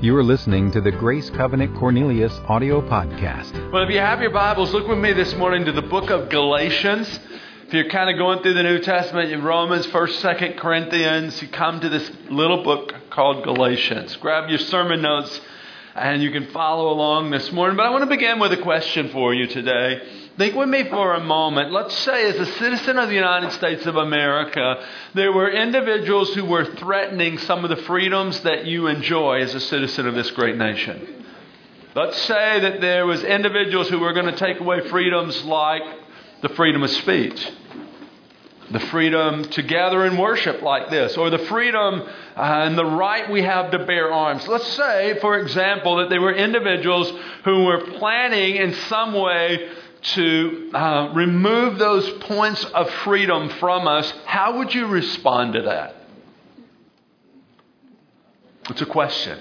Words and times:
You 0.00 0.16
are 0.16 0.22
listening 0.22 0.70
to 0.70 0.80
the 0.80 0.92
Grace 0.92 1.28
Covenant 1.28 1.76
Cornelius 1.76 2.32
audio 2.46 2.80
podcast. 2.80 3.72
Well, 3.72 3.82
if 3.82 3.90
you 3.90 3.98
have 3.98 4.20
your 4.20 4.30
Bibles, 4.30 4.72
look 4.72 4.86
with 4.86 4.98
me 4.98 5.12
this 5.12 5.34
morning 5.34 5.64
to 5.64 5.72
the 5.72 5.82
book 5.82 6.10
of 6.10 6.28
Galatians. 6.28 7.18
If 7.66 7.74
you're 7.74 7.88
kind 7.88 8.08
of 8.08 8.16
going 8.16 8.40
through 8.40 8.54
the 8.54 8.62
New 8.62 8.78
Testament, 8.78 9.32
in 9.32 9.42
Romans, 9.42 9.88
1st, 9.88 10.36
2nd 10.36 10.56
Corinthians, 10.56 11.42
you 11.42 11.48
come 11.48 11.80
to 11.80 11.88
this 11.88 12.08
little 12.30 12.62
book 12.62 12.94
called 13.10 13.42
Galatians. 13.42 14.14
Grab 14.18 14.48
your 14.48 14.60
sermon 14.60 15.02
notes 15.02 15.40
and 15.96 16.22
you 16.22 16.30
can 16.30 16.46
follow 16.52 16.92
along 16.92 17.30
this 17.32 17.50
morning. 17.50 17.76
But 17.76 17.86
I 17.86 17.90
want 17.90 18.02
to 18.02 18.08
begin 18.08 18.38
with 18.38 18.52
a 18.52 18.62
question 18.62 19.08
for 19.08 19.34
you 19.34 19.48
today. 19.48 20.27
Think 20.38 20.54
with 20.54 20.68
me 20.68 20.84
for 20.84 21.14
a 21.14 21.20
moment. 21.20 21.72
Let's 21.72 21.98
say, 21.98 22.28
as 22.28 22.36
a 22.36 22.46
citizen 22.46 22.96
of 22.96 23.08
the 23.08 23.14
United 23.16 23.50
States 23.54 23.84
of 23.86 23.96
America, 23.96 24.86
there 25.12 25.32
were 25.32 25.50
individuals 25.50 26.32
who 26.32 26.44
were 26.44 26.64
threatening 26.64 27.38
some 27.38 27.64
of 27.64 27.70
the 27.70 27.82
freedoms 27.84 28.40
that 28.42 28.64
you 28.64 28.86
enjoy 28.86 29.40
as 29.40 29.56
a 29.56 29.60
citizen 29.60 30.06
of 30.06 30.14
this 30.14 30.30
great 30.30 30.56
nation. 30.56 31.26
Let's 31.96 32.22
say 32.22 32.60
that 32.60 32.80
there 32.80 33.04
was 33.04 33.24
individuals 33.24 33.88
who 33.88 33.98
were 33.98 34.12
going 34.12 34.26
to 34.26 34.36
take 34.36 34.60
away 34.60 34.88
freedoms 34.88 35.42
like 35.42 35.82
the 36.40 36.50
freedom 36.50 36.84
of 36.84 36.90
speech, 36.90 37.50
the 38.70 38.78
freedom 38.78 39.42
to 39.42 39.62
gather 39.62 40.04
and 40.04 40.16
worship 40.16 40.62
like 40.62 40.88
this, 40.88 41.16
or 41.16 41.30
the 41.30 41.38
freedom 41.38 42.02
uh, 42.02 42.06
and 42.36 42.78
the 42.78 42.84
right 42.84 43.28
we 43.28 43.42
have 43.42 43.72
to 43.72 43.84
bear 43.84 44.12
arms. 44.12 44.46
Let's 44.46 44.68
say, 44.68 45.18
for 45.20 45.36
example, 45.40 45.96
that 45.96 46.10
there 46.10 46.20
were 46.20 46.32
individuals 46.32 47.12
who 47.44 47.64
were 47.64 47.80
planning 47.80 48.54
in 48.54 48.72
some 48.74 49.14
way 49.14 49.68
to 50.02 50.70
uh, 50.74 51.12
remove 51.14 51.78
those 51.78 52.08
points 52.24 52.64
of 52.64 52.88
freedom 53.04 53.48
from 53.50 53.88
us, 53.88 54.12
how 54.24 54.58
would 54.58 54.74
you 54.74 54.86
respond 54.86 55.54
to 55.54 55.62
that? 55.62 55.96
It's 58.70 58.82
a 58.82 58.86
question. 58.86 59.38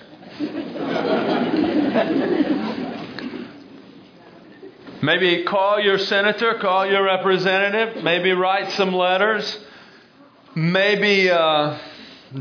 maybe 5.01 5.43
call 5.43 5.79
your 5.79 5.97
senator, 5.97 6.55
call 6.55 6.85
your 6.85 7.03
representative, 7.03 8.03
maybe 8.03 8.31
write 8.31 8.71
some 8.73 8.93
letters, 8.93 9.59
maybe. 10.55 11.29
Uh, 11.29 11.77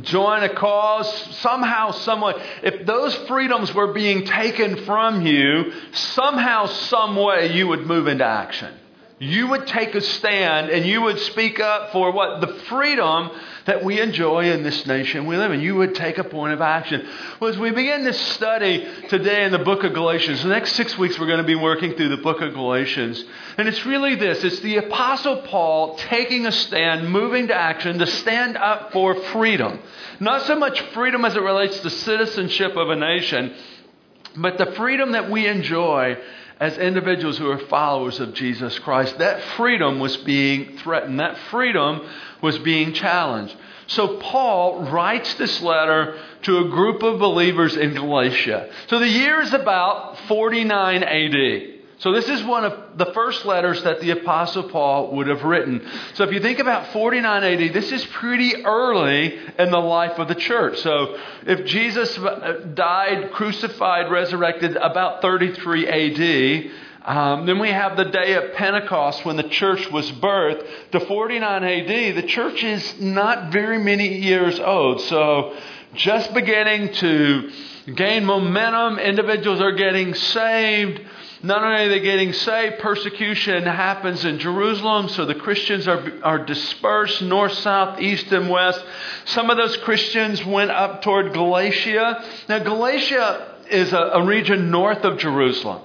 join 0.03 0.43
a 0.43 0.55
cause, 0.55 1.13
somehow, 1.39 1.93
someway. 1.93 2.35
If 2.63 2.87
those 2.87 3.15
freedoms 3.29 3.73
were 3.75 3.93
being 3.93 4.25
taken 4.25 4.85
from 4.85 5.27
you, 5.27 5.73
somehow, 5.93 6.67
some 6.67 7.17
way, 7.17 7.53
you 7.53 7.69
would 7.69 7.87
move 7.87 8.07
into 8.07 8.25
action. 8.25 8.73
You 9.19 9.49
would 9.49 9.67
take 9.67 9.95
a 9.95 10.03
stand 10.03 10.69
and 10.69 10.85
you 10.85 11.01
would 11.01 11.19
speak 11.19 11.59
up 11.59 11.91
for 11.93 12.13
what? 12.13 12.43
The 12.43 12.53
freedom 12.69 13.31
that 13.65 13.83
we 13.83 13.99
enjoy 13.99 14.51
in 14.51 14.63
this 14.63 14.87
nation 14.87 15.25
we 15.25 15.39
live 15.39 15.53
in. 15.53 15.61
You 15.61 15.75
would 15.77 15.95
take 15.95 16.19
a 16.19 16.25
point 16.25 16.53
of 16.53 16.61
action. 16.61 17.09
Well, 17.41 17.51
as 17.51 17.59
we 17.59 17.71
begin 17.71 18.05
this 18.05 18.21
study 18.35 18.87
today 19.09 19.45
in 19.45 19.53
the 19.53 19.59
book 19.59 19.85
of 19.85 19.95
Galatians, 19.95 20.43
the 20.43 20.51
next 20.51 20.75
six 20.75 20.99
weeks 20.99 21.19
we're 21.19 21.29
going 21.29 21.41
to 21.41 21.45
be 21.45 21.55
working 21.55 21.95
through 21.95 22.11
the 22.11 22.19
book 22.19 22.43
of 22.43 22.53
Galatians. 22.53 23.25
And 23.57 23.67
it's 23.67 23.87
really 23.87 24.17
this 24.17 24.45
it's 24.45 24.61
the 24.61 24.77
Apostle 24.77 25.39
Paul 25.43 25.97
taking 25.97 26.45
a 26.45 26.53
stand, 26.53 27.11
moving 27.11 27.49
to 27.49 27.55
action 27.55 27.99
to 27.99 28.07
stand 28.07 28.59
up 28.59 28.93
for 28.93 29.15
freedom. 29.15 29.81
Not 30.21 30.43
so 30.43 30.57
much 30.57 30.79
freedom 30.93 31.25
as 31.25 31.35
it 31.37 31.43
relates 31.43 31.81
to 31.81 31.89
citizenship 31.89 32.77
of 32.77 32.91
a 32.91 32.97
nation, 32.97 33.55
but 34.37 34.59
the 34.59 34.73
freedom 34.73 35.13
that 35.13 35.31
we 35.31 35.47
enjoy 35.47 36.19
as 36.59 36.79
individuals 36.79 37.37
who 37.37 37.51
are 37.51 37.59
followers 37.59 38.19
of 38.19 38.33
Jesus 38.35 38.79
Christ. 38.79 39.19
That 39.19 39.43
freedom 39.57 39.99
was 39.99 40.17
being 40.19 40.79
threatened. 40.79 41.21
That 41.21 41.37
freedom 41.51 42.07
was 42.41 42.59
being 42.59 42.93
challenged. 42.95 43.55
So 43.89 44.17
Paul 44.19 44.91
writes 44.91 45.35
this 45.35 45.61
letter 45.63 46.19
to 46.43 46.59
a 46.59 46.69
group 46.69 47.03
of 47.03 47.19
believers 47.19 47.77
in 47.77 47.95
Galatia. 47.95 48.71
So 48.89 48.99
the 48.99 49.09
year 49.09 49.41
is 49.43 49.53
about 49.53 50.19
49 50.27 51.03
AD. 51.03 51.76
So 51.99 52.13
this 52.13 52.29
is 52.29 52.45
one 52.45 52.65
of 52.65 52.99
the 52.99 53.07
first 53.07 53.47
letters 53.47 53.83
that 53.85 54.01
the 54.01 54.11
Apostle 54.11 54.65
Paul 54.65 55.17
would 55.17 55.29
have 55.29 55.43
written. 55.45 55.81
So 56.15 56.25
if 56.25 56.33
you 56.33 56.41
think 56.41 56.59
about 56.59 56.93
49 56.93 57.43
AD, 57.43 57.73
this 57.73 57.91
is 57.91 58.05
pretty 58.07 58.65
early 58.65 59.39
in 59.59 59.71
the 59.71 59.79
life 59.79 60.19
of 60.19 60.29
the 60.29 60.35
church. 60.35 60.79
So 60.81 61.19
if 61.47 61.65
Jesus 61.65 62.15
died, 62.75 63.33
crucified, 63.33 64.11
resurrected 64.11 64.77
about 64.77 65.23
33 65.23 65.87
AD, 65.89 66.71
um, 67.07 67.47
then 67.47 67.61
we 67.61 67.71
have 67.71 67.97
the 67.97 68.05
day 68.05 68.35
of 68.35 68.53
Pentecost 68.55 69.25
when 69.25 69.37
the 69.37 69.49
church 69.49 69.91
was 69.91 70.11
birthed. 70.13 70.67
To 70.91 71.01
49 71.01 71.65
AD, 71.65 72.17
the 72.17 72.27
church 72.27 72.63
is 72.63 73.01
not 73.01 73.53
very 73.53 73.79
many 73.79 74.19
years 74.19 74.61
old. 74.61 75.01
So 75.03 75.57
just 75.95 76.35
beginning 76.35 76.93
to 76.95 77.53
gain 77.95 78.25
momentum, 78.25 78.99
individuals 78.99 79.61
are 79.61 79.73
getting 79.73 80.15
saved. 80.15 81.01
Not 81.47 81.63
only 81.63 81.85
are 81.85 81.89
they 81.89 82.01
getting 82.01 82.33
saved, 82.33 82.81
persecution 82.81 83.63
happens 83.63 84.25
in 84.25 84.41
Jerusalem, 84.41 85.09
so 85.09 85.25
the 85.27 85.37
Christians 85.37 85.87
are, 85.87 86.03
are 86.25 86.45
dispersed 86.45 87.23
north, 87.23 87.53
south, 87.53 88.01
east, 88.01 88.33
and 88.33 88.51
west. 88.51 88.85
Some 89.27 89.49
of 89.49 89.57
those 89.57 89.77
Christians 89.77 90.45
went 90.45 90.73
up 90.73 91.03
toward 91.03 91.33
Galatia. 91.33 92.25
Now, 92.49 92.59
Galatia 92.59 93.59
is 93.71 93.93
a, 93.93 93.97
a 93.97 94.27
region 94.27 94.73
north 94.73 95.05
of 95.05 95.19
Jerusalem. 95.19 95.83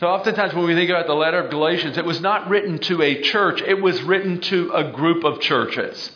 So, 0.00 0.06
oftentimes 0.06 0.54
when 0.54 0.64
we 0.64 0.74
think 0.74 0.88
about 0.88 1.06
the 1.06 1.12
letter 1.12 1.38
of 1.38 1.50
Galatians, 1.50 1.98
it 1.98 2.04
was 2.06 2.22
not 2.22 2.48
written 2.48 2.78
to 2.78 3.02
a 3.02 3.20
church, 3.20 3.60
it 3.60 3.82
was 3.82 4.02
written 4.02 4.40
to 4.40 4.72
a 4.72 4.90
group 4.90 5.22
of 5.22 5.38
churches. 5.40 6.12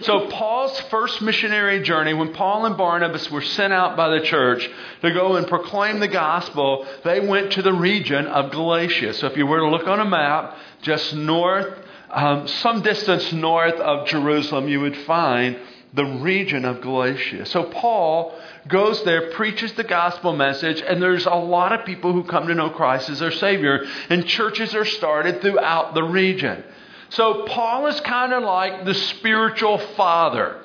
So, 0.00 0.26
Paul's 0.28 0.78
first 0.82 1.22
missionary 1.22 1.82
journey, 1.82 2.12
when 2.12 2.34
Paul 2.34 2.66
and 2.66 2.76
Barnabas 2.76 3.30
were 3.30 3.40
sent 3.42 3.72
out 3.72 3.96
by 3.96 4.10
the 4.10 4.20
church 4.20 4.68
to 5.00 5.10
go 5.12 5.36
and 5.36 5.46
proclaim 5.46 6.00
the 6.00 6.08
gospel, 6.08 6.86
they 7.04 7.20
went 7.20 7.52
to 7.52 7.62
the 7.62 7.72
region 7.72 8.26
of 8.26 8.50
Galatia. 8.50 9.14
So, 9.14 9.26
if 9.28 9.36
you 9.36 9.46
were 9.46 9.60
to 9.60 9.68
look 9.68 9.86
on 9.86 10.00
a 10.00 10.04
map, 10.04 10.56
just 10.82 11.14
north, 11.14 11.78
um, 12.10 12.46
some 12.48 12.82
distance 12.82 13.32
north 13.32 13.74
of 13.76 14.06
Jerusalem, 14.08 14.68
you 14.68 14.80
would 14.80 14.96
find 14.98 15.58
the 15.94 16.04
region 16.04 16.64
of 16.64 16.80
Galatia. 16.80 17.46
So, 17.46 17.64
Paul 17.64 18.38
goes 18.68 19.02
there, 19.04 19.30
preaches 19.30 19.72
the 19.72 19.84
gospel 19.84 20.34
message, 20.34 20.82
and 20.82 21.02
there's 21.02 21.26
a 21.26 21.34
lot 21.34 21.72
of 21.72 21.86
people 21.86 22.12
who 22.12 22.24
come 22.24 22.46
to 22.48 22.54
know 22.54 22.70
Christ 22.70 23.08
as 23.08 23.20
their 23.20 23.32
Savior, 23.32 23.84
and 24.10 24.26
churches 24.26 24.74
are 24.74 24.84
started 24.84 25.40
throughout 25.40 25.94
the 25.94 26.02
region. 26.02 26.62
So 27.12 27.44
Paul 27.44 27.86
is 27.88 28.00
kind 28.00 28.32
of 28.32 28.42
like 28.42 28.84
the 28.84 28.94
spiritual 28.94 29.78
father 29.96 30.58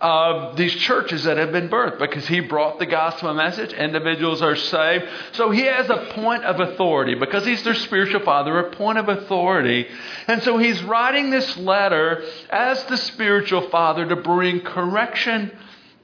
of 0.00 0.56
these 0.56 0.72
churches 0.72 1.24
that 1.24 1.38
have 1.38 1.50
been 1.50 1.68
birthed 1.68 1.98
because 1.98 2.26
he 2.28 2.38
brought 2.38 2.78
the 2.78 2.86
gospel 2.86 3.34
message. 3.34 3.72
Individuals 3.72 4.40
are 4.40 4.54
saved. 4.54 5.06
So 5.32 5.50
he 5.50 5.62
has 5.62 5.90
a 5.90 6.06
point 6.12 6.44
of 6.44 6.60
authority 6.60 7.14
because 7.14 7.44
he's 7.44 7.64
their 7.64 7.74
spiritual 7.74 8.20
father, 8.20 8.58
a 8.60 8.70
point 8.70 8.98
of 8.98 9.08
authority. 9.08 9.88
And 10.28 10.40
so 10.44 10.56
he's 10.56 10.80
writing 10.84 11.30
this 11.30 11.56
letter 11.56 12.22
as 12.48 12.84
the 12.84 12.96
spiritual 12.96 13.68
father 13.70 14.06
to 14.06 14.16
bring 14.16 14.60
correction 14.60 15.50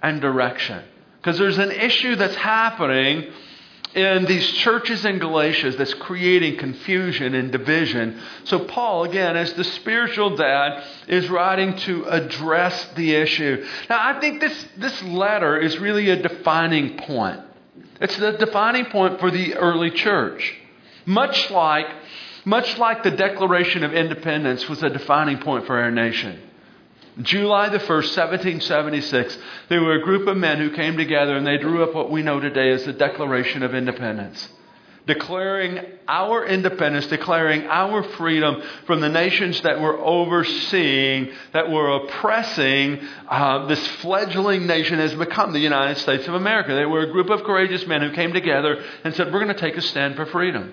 and 0.02 0.20
direction. 0.20 0.82
Because 1.18 1.38
there's 1.38 1.58
an 1.58 1.70
issue 1.70 2.16
that's 2.16 2.34
happening 2.34 3.32
in 3.94 4.24
these 4.24 4.46
churches 4.54 5.04
in 5.04 5.18
Galatia 5.20 5.70
that's 5.72 5.94
creating 5.94 6.58
confusion 6.58 7.34
and 7.34 7.52
division. 7.52 8.20
So, 8.44 8.60
Paul, 8.60 9.04
again, 9.04 9.36
as 9.36 9.52
the 9.52 9.64
spiritual 9.64 10.36
dad, 10.36 10.84
is 11.06 11.30
writing 11.30 11.76
to 11.76 12.04
address 12.04 12.86
the 12.96 13.14
issue. 13.14 13.64
Now, 13.88 14.14
I 14.14 14.20
think 14.20 14.40
this, 14.40 14.66
this 14.76 15.02
letter 15.04 15.58
is 15.58 15.78
really 15.78 16.10
a 16.10 16.20
defining 16.20 16.98
point. 16.98 17.40
It's 18.00 18.16
the 18.16 18.32
defining 18.32 18.86
point 18.86 19.20
for 19.20 19.30
the 19.30 19.54
early 19.54 19.92
church. 19.92 20.54
Much 21.06 21.50
like, 21.50 21.86
much 22.44 22.76
like 22.78 23.04
the 23.04 23.12
Declaration 23.12 23.84
of 23.84 23.92
Independence 23.92 24.68
was 24.68 24.82
a 24.82 24.90
defining 24.90 25.38
point 25.38 25.66
for 25.66 25.78
our 25.78 25.90
nation. 25.92 26.40
July 27.22 27.68
the 27.68 27.78
1st, 27.78 28.16
1776, 28.16 29.38
there 29.68 29.82
were 29.82 29.94
a 29.94 30.02
group 30.02 30.26
of 30.26 30.36
men 30.36 30.58
who 30.58 30.70
came 30.70 30.96
together 30.96 31.36
and 31.36 31.46
they 31.46 31.58
drew 31.58 31.84
up 31.84 31.94
what 31.94 32.10
we 32.10 32.22
know 32.22 32.40
today 32.40 32.70
as 32.70 32.84
the 32.84 32.92
Declaration 32.92 33.62
of 33.62 33.74
Independence. 33.74 34.48
Declaring 35.06 35.80
our 36.08 36.46
independence, 36.46 37.06
declaring 37.06 37.66
our 37.66 38.02
freedom 38.02 38.62
from 38.86 39.00
the 39.00 39.08
nations 39.10 39.60
that 39.60 39.78
were 39.78 39.98
overseeing, 39.98 41.30
that 41.52 41.70
were 41.70 41.90
oppressing 41.90 43.00
uh, 43.28 43.66
this 43.66 43.86
fledgling 43.98 44.66
nation 44.66 44.98
has 44.98 45.14
become 45.14 45.52
the 45.52 45.60
United 45.60 45.98
States 45.98 46.26
of 46.26 46.34
America. 46.34 46.74
They 46.74 46.86
were 46.86 47.02
a 47.02 47.12
group 47.12 47.28
of 47.28 47.44
courageous 47.44 47.86
men 47.86 48.00
who 48.00 48.12
came 48.12 48.32
together 48.32 48.82
and 49.04 49.14
said, 49.14 49.26
We're 49.30 49.44
going 49.44 49.54
to 49.54 49.60
take 49.60 49.76
a 49.76 49.82
stand 49.82 50.16
for 50.16 50.24
freedom. 50.24 50.72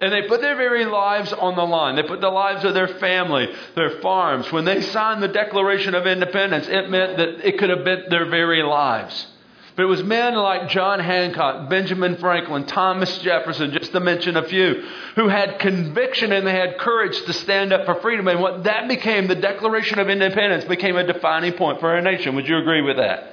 And 0.00 0.12
they 0.12 0.22
put 0.22 0.40
their 0.40 0.56
very 0.56 0.84
lives 0.84 1.32
on 1.32 1.56
the 1.56 1.64
line. 1.64 1.96
They 1.96 2.02
put 2.02 2.20
the 2.20 2.30
lives 2.30 2.64
of 2.64 2.74
their 2.74 2.88
family, 2.88 3.48
their 3.74 4.00
farms. 4.00 4.50
When 4.50 4.64
they 4.64 4.80
signed 4.80 5.22
the 5.22 5.28
Declaration 5.28 5.94
of 5.94 6.06
Independence, 6.06 6.66
it 6.68 6.90
meant 6.90 7.16
that 7.16 7.46
it 7.46 7.58
could 7.58 7.70
have 7.70 7.84
been 7.84 8.04
their 8.10 8.28
very 8.28 8.62
lives. 8.62 9.28
But 9.76 9.84
it 9.84 9.86
was 9.86 10.04
men 10.04 10.34
like 10.34 10.68
John 10.68 11.00
Hancock, 11.00 11.68
Benjamin 11.68 12.16
Franklin, 12.16 12.64
Thomas 12.64 13.18
Jefferson, 13.18 13.72
just 13.72 13.90
to 13.90 13.98
mention 13.98 14.36
a 14.36 14.46
few, 14.46 14.84
who 15.16 15.28
had 15.28 15.58
conviction 15.58 16.30
and 16.30 16.46
they 16.46 16.52
had 16.52 16.78
courage 16.78 17.20
to 17.22 17.32
stand 17.32 17.72
up 17.72 17.84
for 17.84 17.96
freedom. 17.96 18.28
And 18.28 18.40
what 18.40 18.64
that 18.64 18.86
became, 18.86 19.26
the 19.26 19.34
Declaration 19.34 19.98
of 19.98 20.08
Independence, 20.08 20.64
became 20.64 20.96
a 20.96 21.04
defining 21.04 21.54
point 21.54 21.80
for 21.80 21.90
our 21.90 22.00
nation. 22.00 22.36
Would 22.36 22.48
you 22.48 22.58
agree 22.58 22.82
with 22.82 22.98
that? 22.98 23.32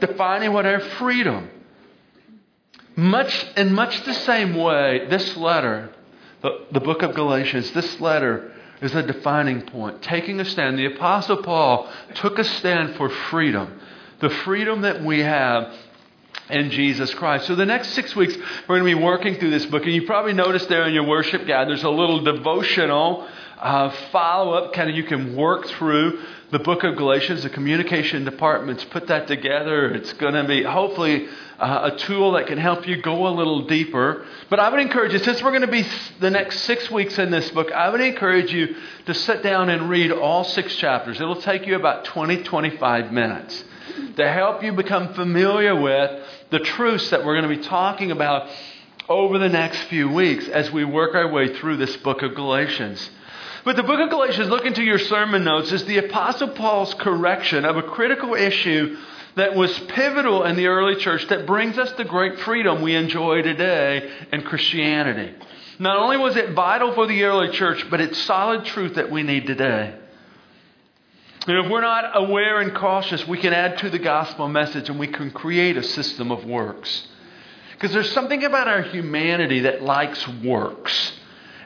Defining 0.00 0.52
what 0.52 0.66
our 0.66 0.80
freedom 0.80 1.48
Much, 2.96 3.46
in 3.56 3.72
much 3.74 4.04
the 4.04 4.14
same 4.14 4.54
way, 4.54 5.06
this 5.08 5.36
letter, 5.36 5.90
the, 6.42 6.66
the 6.72 6.80
book 6.80 7.02
of 7.02 7.14
Galatians, 7.14 7.70
this 7.72 8.00
letter 8.00 8.52
is 8.80 8.94
a 8.94 9.02
defining 9.02 9.62
point. 9.62 10.02
Taking 10.02 10.40
a 10.40 10.44
stand. 10.44 10.78
The 10.78 10.86
Apostle 10.86 11.42
Paul 11.42 11.90
took 12.14 12.38
a 12.38 12.44
stand 12.44 12.96
for 12.96 13.08
freedom, 13.08 13.80
the 14.20 14.28
freedom 14.28 14.82
that 14.82 15.02
we 15.02 15.20
have 15.20 15.72
in 16.50 16.70
Jesus 16.70 17.14
Christ. 17.14 17.46
So 17.46 17.54
the 17.54 17.64
next 17.64 17.90
six 17.90 18.14
weeks, 18.14 18.36
we're 18.68 18.78
going 18.78 18.90
to 18.90 18.96
be 18.96 19.02
working 19.02 19.36
through 19.36 19.50
this 19.50 19.64
book. 19.66 19.84
And 19.84 19.92
you 19.94 20.06
probably 20.06 20.32
noticed 20.34 20.68
there 20.68 20.86
in 20.86 20.92
your 20.92 21.06
worship 21.06 21.46
guide, 21.46 21.68
there's 21.68 21.84
a 21.84 21.90
little 21.90 22.20
devotional 22.20 23.26
uh, 23.58 23.90
follow 24.10 24.54
up, 24.54 24.72
kind 24.72 24.90
of 24.90 24.96
you 24.96 25.04
can 25.04 25.36
work 25.36 25.66
through 25.66 26.20
the 26.50 26.58
book 26.58 26.82
of 26.82 26.96
Galatians. 26.96 27.44
The 27.44 27.50
communication 27.50 28.24
departments 28.24 28.84
put 28.84 29.06
that 29.06 29.28
together. 29.28 29.88
It's 29.94 30.12
going 30.14 30.34
to 30.34 30.44
be 30.44 30.64
hopefully 30.64 31.28
uh, 31.62 31.92
a 31.92 31.96
tool 31.96 32.32
that 32.32 32.48
can 32.48 32.58
help 32.58 32.88
you 32.88 33.00
go 33.00 33.28
a 33.28 33.30
little 33.30 33.66
deeper. 33.66 34.26
But 34.50 34.58
I 34.58 34.68
would 34.68 34.80
encourage 34.80 35.12
you, 35.12 35.20
since 35.20 35.40
we're 35.40 35.52
going 35.52 35.62
to 35.62 35.68
be 35.68 35.86
the 36.18 36.30
next 36.30 36.62
six 36.62 36.90
weeks 36.90 37.20
in 37.20 37.30
this 37.30 37.48
book, 37.52 37.70
I 37.70 37.88
would 37.88 38.00
encourage 38.00 38.52
you 38.52 38.74
to 39.06 39.14
sit 39.14 39.44
down 39.44 39.70
and 39.70 39.88
read 39.88 40.10
all 40.10 40.42
six 40.42 40.74
chapters. 40.74 41.20
It'll 41.20 41.40
take 41.40 41.66
you 41.68 41.76
about 41.76 42.04
20, 42.06 42.42
25 42.42 43.12
minutes 43.12 43.64
to 44.16 44.28
help 44.28 44.64
you 44.64 44.72
become 44.72 45.14
familiar 45.14 45.80
with 45.80 46.10
the 46.50 46.58
truths 46.58 47.10
that 47.10 47.24
we're 47.24 47.40
going 47.40 47.48
to 47.48 47.62
be 47.62 47.68
talking 47.68 48.10
about 48.10 48.48
over 49.08 49.38
the 49.38 49.48
next 49.48 49.78
few 49.84 50.10
weeks 50.10 50.48
as 50.48 50.70
we 50.72 50.84
work 50.84 51.14
our 51.14 51.30
way 51.30 51.54
through 51.56 51.76
this 51.76 51.96
book 51.98 52.22
of 52.22 52.34
Galatians. 52.34 53.08
But 53.64 53.76
the 53.76 53.84
book 53.84 54.00
of 54.00 54.10
Galatians, 54.10 54.48
look 54.48 54.64
into 54.64 54.82
your 54.82 54.98
sermon 54.98 55.44
notes, 55.44 55.70
is 55.70 55.84
the 55.84 55.98
Apostle 55.98 56.48
Paul's 56.48 56.92
correction 56.94 57.64
of 57.64 57.76
a 57.76 57.82
critical 57.82 58.34
issue 58.34 58.96
that 59.36 59.54
was 59.54 59.76
pivotal 59.88 60.44
in 60.44 60.56
the 60.56 60.66
early 60.66 60.96
church 60.96 61.26
that 61.28 61.46
brings 61.46 61.78
us 61.78 61.90
the 61.92 62.04
great 62.04 62.38
freedom 62.40 62.82
we 62.82 62.94
enjoy 62.94 63.42
today 63.42 64.10
in 64.32 64.42
Christianity. 64.42 65.34
Not 65.78 65.98
only 65.98 66.18
was 66.18 66.36
it 66.36 66.50
vital 66.50 66.94
for 66.94 67.06
the 67.06 67.24
early 67.24 67.50
church, 67.50 67.88
but 67.90 68.00
it's 68.00 68.18
solid 68.22 68.64
truth 68.66 68.94
that 68.96 69.10
we 69.10 69.22
need 69.22 69.46
today. 69.46 69.94
And 71.46 71.64
if 71.64 71.70
we're 71.70 71.80
not 71.80 72.12
aware 72.14 72.60
and 72.60 72.74
cautious, 72.74 73.26
we 73.26 73.38
can 73.38 73.52
add 73.52 73.78
to 73.78 73.90
the 73.90 73.98
gospel 73.98 74.48
message 74.48 74.88
and 74.88 74.98
we 74.98 75.08
can 75.08 75.30
create 75.30 75.76
a 75.76 75.82
system 75.82 76.30
of 76.30 76.44
works. 76.44 77.08
Because 77.72 77.92
there's 77.92 78.12
something 78.12 78.44
about 78.44 78.68
our 78.68 78.82
humanity 78.82 79.60
that 79.60 79.82
likes 79.82 80.28
works. 80.28 81.12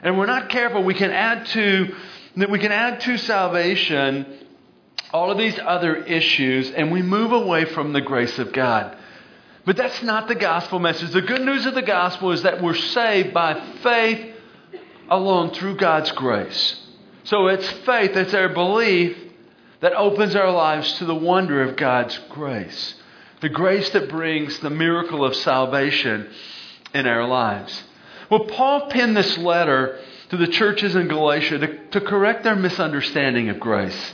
And 0.01 0.17
we're 0.17 0.25
not 0.25 0.49
careful, 0.49 0.83
we 0.83 0.95
can 0.95 1.11
add 1.11 1.45
to 1.47 1.95
that 2.37 2.51
we 2.51 2.59
can 2.59 2.71
add 2.71 3.01
to 3.01 3.17
salvation 3.17 4.46
all 5.13 5.31
of 5.31 5.37
these 5.37 5.57
other 5.59 5.95
issues 5.95 6.71
and 6.71 6.91
we 6.91 7.01
move 7.01 7.31
away 7.31 7.65
from 7.65 7.93
the 7.93 8.01
grace 8.01 8.37
of 8.39 8.53
God. 8.53 8.97
But 9.65 9.77
that's 9.77 10.01
not 10.01 10.27
the 10.27 10.35
gospel 10.35 10.79
message. 10.79 11.11
The 11.11 11.21
good 11.21 11.41
news 11.41 11.65
of 11.65 11.75
the 11.75 11.81
gospel 11.81 12.31
is 12.31 12.43
that 12.43 12.61
we're 12.61 12.75
saved 12.75 13.33
by 13.33 13.59
faith 13.83 14.35
alone 15.09 15.51
through 15.51 15.77
God's 15.77 16.11
grace. 16.13 16.79
So 17.25 17.47
it's 17.47 17.69
faith, 17.69 18.15
it's 18.15 18.33
our 18.33 18.49
belief 18.49 19.17
that 19.81 19.93
opens 19.93 20.35
our 20.35 20.51
lives 20.51 20.93
to 20.99 21.05
the 21.05 21.15
wonder 21.15 21.61
of 21.61 21.75
God's 21.75 22.17
grace. 22.29 22.95
The 23.41 23.49
grace 23.49 23.89
that 23.91 24.09
brings 24.09 24.57
the 24.59 24.69
miracle 24.69 25.23
of 25.23 25.35
salvation 25.35 26.29
in 26.93 27.05
our 27.05 27.27
lives. 27.27 27.83
Well, 28.29 28.45
Paul 28.45 28.89
penned 28.89 29.15
this 29.15 29.37
letter 29.37 29.99
to 30.29 30.37
the 30.37 30.47
churches 30.47 30.95
in 30.95 31.07
Galatia 31.07 31.59
to, 31.59 31.87
to 31.89 32.01
correct 32.01 32.43
their 32.43 32.55
misunderstanding 32.55 33.49
of 33.49 33.59
grace. 33.59 34.13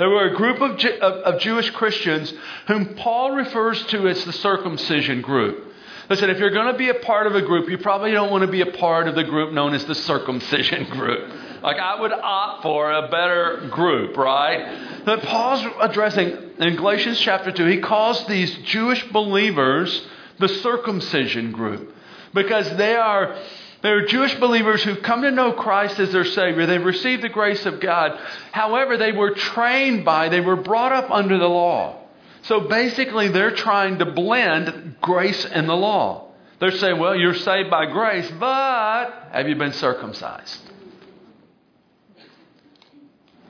There 0.00 0.08
were 0.08 0.28
a 0.28 0.34
group 0.34 0.62
of, 0.62 0.82
of, 1.02 1.14
of 1.24 1.40
Jewish 1.42 1.68
Christians 1.72 2.32
whom 2.68 2.94
Paul 2.94 3.32
refers 3.32 3.84
to 3.88 4.08
as 4.08 4.24
the 4.24 4.32
circumcision 4.32 5.20
group. 5.20 5.74
Listen, 6.08 6.30
if 6.30 6.38
you're 6.38 6.50
going 6.50 6.72
to 6.72 6.78
be 6.78 6.88
a 6.88 6.94
part 6.94 7.26
of 7.26 7.34
a 7.34 7.42
group, 7.42 7.68
you 7.68 7.76
probably 7.76 8.10
don't 8.10 8.30
want 8.30 8.40
to 8.40 8.50
be 8.50 8.62
a 8.62 8.72
part 8.72 9.08
of 9.08 9.14
the 9.14 9.24
group 9.24 9.52
known 9.52 9.74
as 9.74 9.84
the 9.84 9.94
circumcision 9.94 10.84
group. 10.90 11.30
Like, 11.62 11.76
I 11.76 12.00
would 12.00 12.12
opt 12.12 12.62
for 12.62 12.90
a 12.90 13.08
better 13.10 13.68
group, 13.70 14.16
right? 14.16 15.04
But 15.04 15.22
Paul's 15.22 15.66
addressing 15.82 16.28
in 16.58 16.76
Galatians 16.76 17.20
chapter 17.20 17.52
2, 17.52 17.66
he 17.66 17.80
calls 17.82 18.26
these 18.26 18.56
Jewish 18.64 19.06
believers 19.08 20.06
the 20.38 20.48
circumcision 20.48 21.52
group 21.52 21.94
because 22.32 22.74
they 22.78 22.96
are 22.96 23.36
they're 23.82 24.06
Jewish 24.06 24.34
believers 24.34 24.82
who've 24.82 25.02
come 25.02 25.22
to 25.22 25.30
know 25.30 25.52
Christ 25.52 25.98
as 25.98 26.12
their 26.12 26.24
Savior. 26.24 26.66
They've 26.66 26.84
received 26.84 27.22
the 27.22 27.28
grace 27.28 27.64
of 27.64 27.80
God. 27.80 28.18
However, 28.52 28.96
they 28.96 29.12
were 29.12 29.34
trained 29.34 30.04
by, 30.04 30.28
they 30.28 30.40
were 30.40 30.56
brought 30.56 30.92
up 30.92 31.10
under 31.10 31.38
the 31.38 31.48
law. 31.48 31.96
So 32.42 32.60
basically, 32.60 33.28
they're 33.28 33.54
trying 33.54 33.98
to 33.98 34.06
blend 34.06 34.96
grace 35.00 35.44
and 35.44 35.68
the 35.68 35.74
law. 35.74 36.28
They're 36.58 36.70
saying, 36.72 36.98
well, 36.98 37.16
you're 37.16 37.34
saved 37.34 37.70
by 37.70 37.86
grace, 37.86 38.30
but 38.38 39.28
have 39.32 39.48
you 39.48 39.54
been 39.56 39.72
circumcised? 39.72 40.58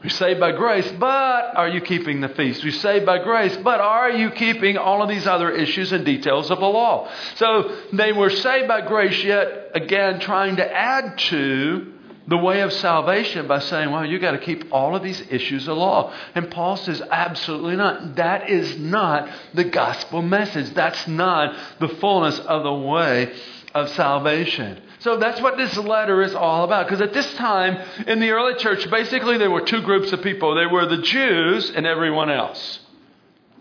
You're 0.03 0.11
saved 0.11 0.41
by 0.41 0.53
grace, 0.53 0.91
but 0.99 1.57
are 1.57 1.69
you 1.69 1.83
keeping 1.83 2.23
the 2.23 2.31
feast? 2.31 2.65
You're 2.65 2.73
saved 2.73 3.05
by 3.05 3.23
grace, 3.23 3.55
but 3.59 3.81
are 3.81 4.11
you 4.11 4.31
keeping 4.31 4.79
all 4.79 5.03
of 5.03 5.11
these 5.11 5.27
other 5.27 5.51
issues 5.51 5.93
and 5.93 6.07
details 6.07 6.51
of 6.51 6.59
the 6.59 6.67
law? 6.67 7.11
So 7.35 7.77
they 7.93 8.13
were 8.13 8.31
saved 8.31 8.67
by 8.67 8.81
grace, 8.81 9.23
yet 9.23 9.73
again 9.75 10.21
trying 10.21 10.57
to 10.57 10.73
add 10.73 11.19
to 11.19 11.93
the 12.29 12.39
way 12.39 12.61
of 12.61 12.73
salvation 12.73 13.47
by 13.47 13.59
saying, 13.59 13.91
well, 13.91 14.07
you've 14.07 14.23
got 14.23 14.31
to 14.31 14.39
keep 14.39 14.73
all 14.73 14.97
of 14.97 15.03
these 15.03 15.21
issues 15.31 15.69
of 15.69 15.77
law. 15.77 16.15
And 16.35 16.51
Paul 16.51 16.77
says, 16.77 17.03
absolutely 17.11 17.77
not. 17.77 18.17
That 18.17 18.49
is 18.49 18.79
not 18.79 19.29
the 19.53 19.65
gospel 19.65 20.23
message. 20.23 20.73
That's 20.73 21.09
not 21.09 21.55
the 21.79 21.89
fullness 21.89 22.39
of 22.39 22.63
the 22.63 22.73
way 22.73 23.35
of 23.75 23.89
salvation. 23.91 24.81
So 25.01 25.17
that's 25.17 25.41
what 25.41 25.57
this 25.57 25.77
letter 25.77 26.23
is 26.23 26.35
all 26.35 26.65
about. 26.65 26.87
Because 26.87 27.01
at 27.01 27.13
this 27.13 27.33
time 27.35 27.77
in 28.07 28.21
the 28.21 28.31
early 28.31 28.55
church, 28.55 28.89
basically 28.91 29.39
there 29.39 29.51
were 29.51 29.63
two 29.63 29.83
groups 29.83 30.13
of 30.13 30.23
people 30.23 30.55
there 30.55 30.69
were 30.69 30.87
the 30.87 31.03
Jews 31.03 31.71
and 31.71 31.87
everyone 31.87 32.31
else. 32.31 32.81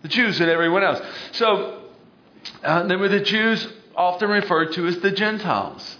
The 0.02 0.08
Jews 0.08 0.40
and 0.40 0.50
everyone 0.50 0.82
else. 0.82 1.00
So 1.32 1.82
uh, 2.62 2.84
there 2.84 2.98
were 2.98 3.08
the 3.08 3.20
Jews, 3.20 3.66
often 3.96 4.30
referred 4.30 4.72
to 4.72 4.86
as 4.86 4.98
the 5.00 5.10
Gentiles. 5.10 5.96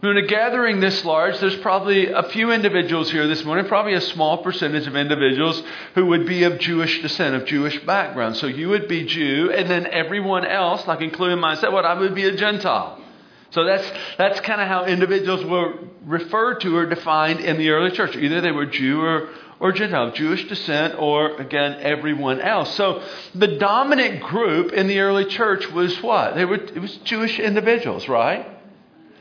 In 0.00 0.16
a 0.16 0.26
gathering 0.26 0.78
this 0.78 1.04
large, 1.04 1.40
there's 1.40 1.56
probably 1.56 2.06
a 2.06 2.22
few 2.22 2.52
individuals 2.52 3.10
here 3.10 3.26
this 3.26 3.44
morning, 3.44 3.66
probably 3.66 3.94
a 3.94 4.00
small 4.00 4.38
percentage 4.44 4.86
of 4.86 4.94
individuals 4.94 5.60
who 5.96 6.06
would 6.06 6.24
be 6.24 6.44
of 6.44 6.60
Jewish 6.60 7.02
descent, 7.02 7.34
of 7.34 7.46
Jewish 7.46 7.84
background. 7.84 8.36
So 8.36 8.46
you 8.46 8.68
would 8.68 8.86
be 8.86 9.04
Jew, 9.04 9.50
and 9.50 9.68
then 9.68 9.88
everyone 9.88 10.46
else, 10.46 10.86
like 10.86 11.00
including 11.00 11.40
myself, 11.40 11.74
what 11.74 11.84
I 11.84 11.94
would 11.94 12.14
be 12.14 12.26
a 12.26 12.36
Gentile. 12.36 13.02
So 13.50 13.64
that's, 13.64 13.90
that's 14.18 14.40
kind 14.40 14.60
of 14.60 14.68
how 14.68 14.84
individuals 14.84 15.44
were 15.44 15.78
referred 16.04 16.60
to 16.60 16.76
or 16.76 16.86
defined 16.86 17.40
in 17.40 17.56
the 17.56 17.70
early 17.70 17.90
church. 17.90 18.14
Either 18.14 18.40
they 18.40 18.52
were 18.52 18.66
Jew 18.66 19.00
or, 19.00 19.30
or 19.58 19.72
Gentile, 19.72 20.12
Jewish 20.12 20.46
descent, 20.48 20.98
or 20.98 21.36
again, 21.36 21.78
everyone 21.80 22.40
else. 22.40 22.74
So 22.74 23.02
the 23.34 23.58
dominant 23.58 24.22
group 24.22 24.72
in 24.72 24.86
the 24.86 25.00
early 25.00 25.24
church 25.24 25.70
was 25.70 26.02
what? 26.02 26.34
They 26.34 26.44
were, 26.44 26.56
it 26.56 26.78
was 26.78 26.94
Jewish 26.98 27.38
individuals, 27.38 28.06
right? 28.06 28.46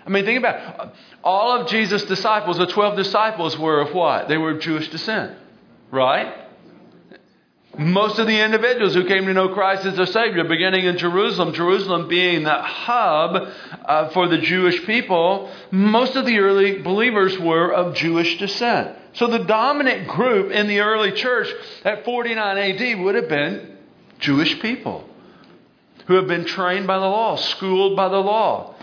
I 0.06 0.10
mean, 0.10 0.26
think 0.26 0.40
about 0.40 0.88
it. 0.88 0.96
All 1.24 1.62
of 1.62 1.70
Jesus' 1.70 2.04
disciples, 2.04 2.58
the 2.58 2.68
12 2.68 2.98
disciples, 2.98 3.58
were 3.58 3.82
of 3.82 3.94
what? 3.94 4.28
They 4.28 4.38
were 4.38 4.52
of 4.52 4.62
Jewish 4.62 4.90
descent, 4.90 5.38
right? 5.92 6.34
Most 7.78 8.18
of 8.18 8.26
the 8.26 8.40
individuals 8.40 8.96
who 8.96 9.06
came 9.06 9.26
to 9.28 9.34
know 9.34 9.50
Christ 9.50 9.86
as 9.86 9.96
their 9.96 10.08
Savior, 10.08 10.44
beginning 10.44 10.86
in 10.86 10.98
Jerusalem, 10.98 11.54
Jerusalem 11.54 12.08
being 12.08 12.44
the 12.44 12.60
hub 12.60 13.50
uh, 13.86 14.10
for 14.10 14.28
the 14.28 14.40
Jewish 14.40 14.84
people, 14.86 15.52
most 15.70 16.16
of 16.16 16.26
the 16.26 16.40
early 16.40 16.82
believers 16.82 17.38
were 17.38 17.72
of 17.72 17.94
Jewish 17.96 18.40
descent. 18.40 18.98
So 19.14 19.28
the 19.28 19.44
dominant 19.44 20.08
group 20.08 20.52
in 20.52 20.68
the 20.68 20.80
early 20.80 21.12
church 21.12 21.48
at 21.86 22.04
49 22.04 22.58
AD 22.58 23.00
would 23.00 23.16
have 23.16 23.30
been 23.30 23.78
Jewish 24.20 24.60
people 24.60 25.08
who 26.08 26.16
have 26.16 26.28
been 26.28 26.46
trained 26.46 26.88
by 26.88 26.98
the 26.98 27.06
law, 27.06 27.36
schooled 27.36 27.96
by 27.96 28.10
the 28.10 28.18
law. 28.18 28.76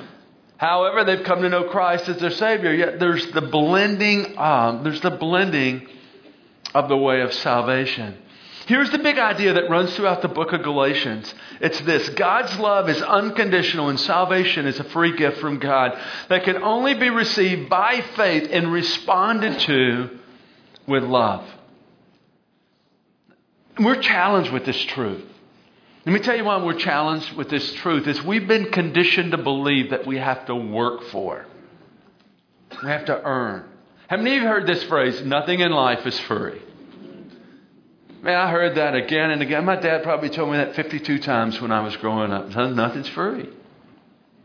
However, 0.57 1.05
they've 1.05 1.25
come 1.25 1.43
to 1.43 1.49
know 1.49 1.65
Christ 1.65 2.09
as 2.09 2.19
their 2.19 2.31
Savior. 2.31 2.73
Yet 2.73 3.01
there's 3.01 3.27
the 3.33 3.41
blending, 3.41 4.39
um, 4.39 4.85
there's 4.85 5.01
the 5.01 5.11
blending 5.11 5.89
of 6.75 6.89
the 6.89 6.97
way 6.97 7.23
of 7.23 7.33
salvation. 7.33 8.19
Here's 8.67 8.91
the 8.91 8.99
big 8.99 9.19
idea 9.19 9.53
that 9.55 9.69
runs 9.69 9.95
throughout 9.95 10.23
the 10.23 10.29
book 10.29 10.53
of 10.53 10.63
Galatians. 10.63 11.33
It's 11.61 11.81
this 11.83 12.09
God's 12.11 12.59
love 12.59 12.89
is 12.89 13.01
unconditional, 13.03 13.91
and 13.91 14.01
salvation 14.01 14.67
is 14.67 14.81
a 14.81 14.85
free 14.85 15.17
gift 15.17 15.39
from 15.39 15.59
God 15.59 15.99
that 16.29 16.45
can 16.45 16.63
only 16.63 16.95
be 16.95 17.11
received 17.11 17.69
by 17.69 18.03
faith 18.17 18.49
and 18.51 18.73
responded 18.73 19.59
to 19.61 20.19
with 20.87 21.03
love. 21.03 21.47
We're 23.79 24.01
challenged 24.01 24.53
with 24.53 24.65
this 24.65 24.83
truth. 24.85 25.25
Let 26.07 26.13
me 26.13 26.21
tell 26.21 26.37
you 26.37 26.45
why 26.45 26.63
we're 26.63 26.75
challenged 26.75 27.35
with 27.35 27.49
this 27.49 27.73
truth 27.75 28.07
is 28.07 28.23
we've 28.23 28.47
been 28.47 28.71
conditioned 28.71 29.33
to 29.33 29.39
believe 29.39 29.91
that 29.91 30.07
we 30.07 30.19
have 30.19 30.47
to 30.47 30.55
work 30.55 31.03
for. 31.05 31.47
We 32.83 32.89
have 32.89 33.07
to 33.07 33.23
earn. 33.23 33.65
How 34.09 34.19
many 34.19 34.37
of 34.37 34.43
you 34.43 34.49
heard 34.49 34.67
this 34.67 34.83
phrase, 34.85 35.23
nothing 35.23 35.61
in 35.61 35.73
life 35.73 36.07
is 36.07 36.19
free? 36.21 36.61
Man, 38.25 38.39
I 38.39 38.51
heard 38.51 38.77
that 38.77 38.95
again 38.95 39.33
and 39.33 39.43
again. 39.43 39.67
My 39.67 39.77
dad 39.77 40.03
probably 40.03 40.31
told 40.31 40.51
me 40.51 40.57
that 40.57 40.75
52 40.75 41.19
times 41.19 41.61
when 41.61 41.71
I 41.71 41.83
was 41.83 41.95
growing 41.99 42.33
up. 42.33 42.49
Nothing's 42.49 43.09
free. 43.09 43.51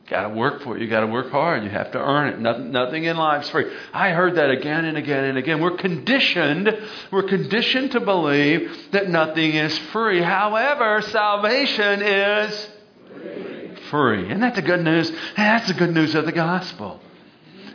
got 0.10 0.24
to 0.24 0.36
work 0.36 0.64
for 0.64 0.76
it. 0.76 0.82
You 0.82 0.90
got 0.90 1.00
to 1.00 1.08
work 1.08 1.32
hard. 1.32 1.64
You 1.64 1.70
have 1.70 1.94
to 1.94 1.98
earn 1.98 2.34
it. 2.34 2.40
Nothing, 2.42 2.72
nothing 2.72 3.06
in 3.06 3.16
life's 3.16 3.50
free. 3.52 3.72
I 3.94 4.10
heard 4.10 4.36
that 4.36 4.50
again 4.50 4.84
and 4.84 4.98
again 4.98 5.24
and 5.24 5.38
again. 5.38 5.62
We're 5.62 5.78
conditioned. 5.78 6.78
We're 7.10 7.24
conditioned 7.24 7.92
to 7.92 8.02
believe 8.02 8.92
that 8.92 9.08
nothing 9.08 9.54
is 9.54 9.78
free. 9.94 10.22
However, 10.22 11.02
salvation 11.02 12.02
is 12.02 12.70
free. 13.14 13.76
free. 13.90 14.26
Isn't 14.26 14.42
that 14.42 14.56
the 14.56 14.62
good 14.62 14.84
news? 14.84 15.10
That's 15.38 15.70
the 15.70 15.74
good 15.74 15.94
news 15.94 16.16
of 16.16 16.26
the 16.26 16.34
gospel. 16.34 17.00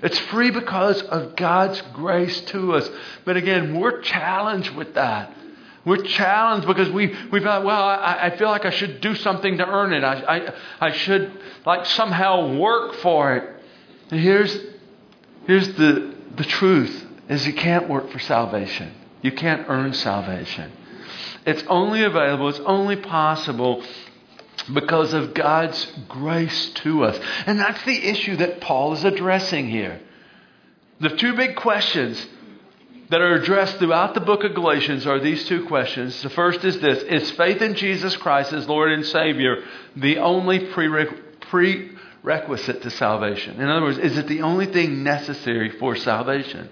It's 0.03 0.19
free 0.19 0.51
because 0.51 1.01
of 1.01 1.35
God's 1.35 1.81
grace 1.95 2.43
to 2.43 2.75
us. 2.75 2.91
But 3.25 3.39
again, 3.39 3.81
we're 3.81 4.03
challenged 4.03 4.75
with 4.75 4.93
that. 4.97 5.35
We're 5.85 6.03
challenged 6.03 6.67
because 6.67 6.91
we, 6.91 7.15
we 7.31 7.41
thought, 7.41 7.65
well, 7.65 7.83
I, 7.83 8.19
I 8.23 8.37
feel 8.37 8.49
like 8.49 8.65
I 8.65 8.71
should 8.71 9.01
do 9.01 9.15
something 9.15 9.59
to 9.59 9.67
earn 9.67 9.93
it. 9.93 10.03
I, 10.03 10.15
I, 10.15 10.55
I 10.89 10.93
should 10.93 11.31
like 11.67 11.85
somehow 11.87 12.57
work 12.57 12.95
for 12.97 13.37
it. 13.37 13.63
And 14.11 14.21
here's, 14.21 14.59
here's 15.47 15.75
the, 15.75 16.15
the 16.37 16.45
truth 16.45 17.07
is 17.29 17.47
you 17.47 17.53
can't 17.53 17.89
work 17.89 18.11
for 18.11 18.19
salvation. 18.19 18.93
You 19.23 19.33
can't 19.33 19.67
earn 19.69 19.93
salvation. 19.93 20.73
It's 21.47 21.63
only 21.69 22.03
available, 22.03 22.49
it's 22.49 22.61
only 22.61 22.97
possible 22.97 23.85
because 24.73 25.13
of 25.13 25.35
God's 25.35 25.93
grace 26.09 26.71
to 26.71 27.05
us. 27.05 27.19
And 27.47 27.59
that's 27.59 27.83
the 27.85 28.07
issue 28.09 28.37
that 28.37 28.63
Paul 28.63 28.95
is 28.95 29.05
addressing 29.05 29.69
here. 29.69 30.01
The 31.01 31.11
two 31.11 31.35
big 31.35 31.57
questions 31.57 32.25
that 33.11 33.21
are 33.21 33.35
addressed 33.35 33.79
throughout 33.79 34.15
the 34.15 34.21
book 34.21 34.45
of 34.45 34.55
Galatians 34.55 35.07
are 35.07 35.21
these 35.21 35.45
two 35.47 35.67
questions. 35.67 36.23
The 36.23 36.31
first 36.31 36.65
is 36.65 36.81
this 36.81 37.03
Is 37.03 37.31
faith 37.33 37.61
in 37.61 37.75
Jesus 37.75 38.17
Christ 38.17 38.53
as 38.53 38.69
Lord 38.69 38.93
and 38.93 39.05
Savior 39.05 39.63
the 39.97 40.19
only 40.19 40.71
prerequisite 41.41 42.83
to 42.83 42.91
salvation? 42.91 43.61
In 43.61 43.69
other 43.69 43.83
words, 43.83 43.99
is 43.99 44.17
it 44.17 44.27
the 44.27 44.43
only 44.43 44.67
thing 44.67 45.03
necessary 45.03 45.71
for 45.79 45.97
salvation? 45.97 46.71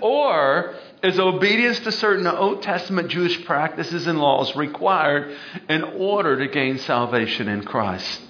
Or 0.00 0.74
is 1.02 1.18
obedience 1.18 1.80
to 1.80 1.92
certain 1.92 2.26
Old 2.26 2.62
Testament 2.62 3.08
Jewish 3.08 3.44
practices 3.44 4.06
and 4.06 4.18
laws 4.18 4.54
required 4.56 5.36
in 5.68 5.82
order 5.82 6.38
to 6.38 6.48
gain 6.52 6.78
salvation 6.78 7.48
in 7.48 7.62
Christ? 7.64 8.20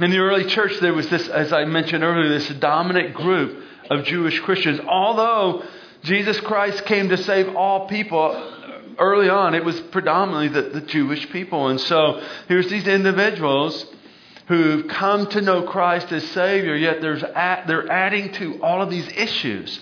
In 0.00 0.10
the 0.10 0.18
early 0.18 0.46
church, 0.46 0.80
there 0.80 0.92
was 0.92 1.08
this, 1.08 1.28
as 1.28 1.52
I 1.52 1.64
mentioned 1.66 2.02
earlier, 2.02 2.28
this 2.28 2.48
dominant 2.48 3.14
group 3.14 3.63
of 3.90 4.04
Jewish 4.04 4.40
Christians. 4.40 4.80
Although 4.80 5.64
Jesus 6.02 6.38
Christ 6.40 6.84
came 6.84 7.08
to 7.08 7.16
save 7.16 7.54
all 7.56 7.88
people, 7.88 8.52
early 8.98 9.28
on 9.28 9.54
it 9.54 9.64
was 9.64 9.80
predominantly 9.80 10.48
the, 10.48 10.80
the 10.80 10.86
Jewish 10.86 11.28
people. 11.30 11.68
And 11.68 11.80
so 11.80 12.22
here's 12.48 12.68
these 12.68 12.86
individuals 12.86 13.86
who've 14.46 14.86
come 14.88 15.26
to 15.28 15.40
know 15.40 15.62
Christ 15.62 16.12
as 16.12 16.24
Savior, 16.30 16.76
yet 16.76 17.00
there's 17.00 17.22
at, 17.22 17.66
they're 17.66 17.90
adding 17.90 18.32
to 18.34 18.62
all 18.62 18.82
of 18.82 18.90
these 18.90 19.08
issues. 19.08 19.80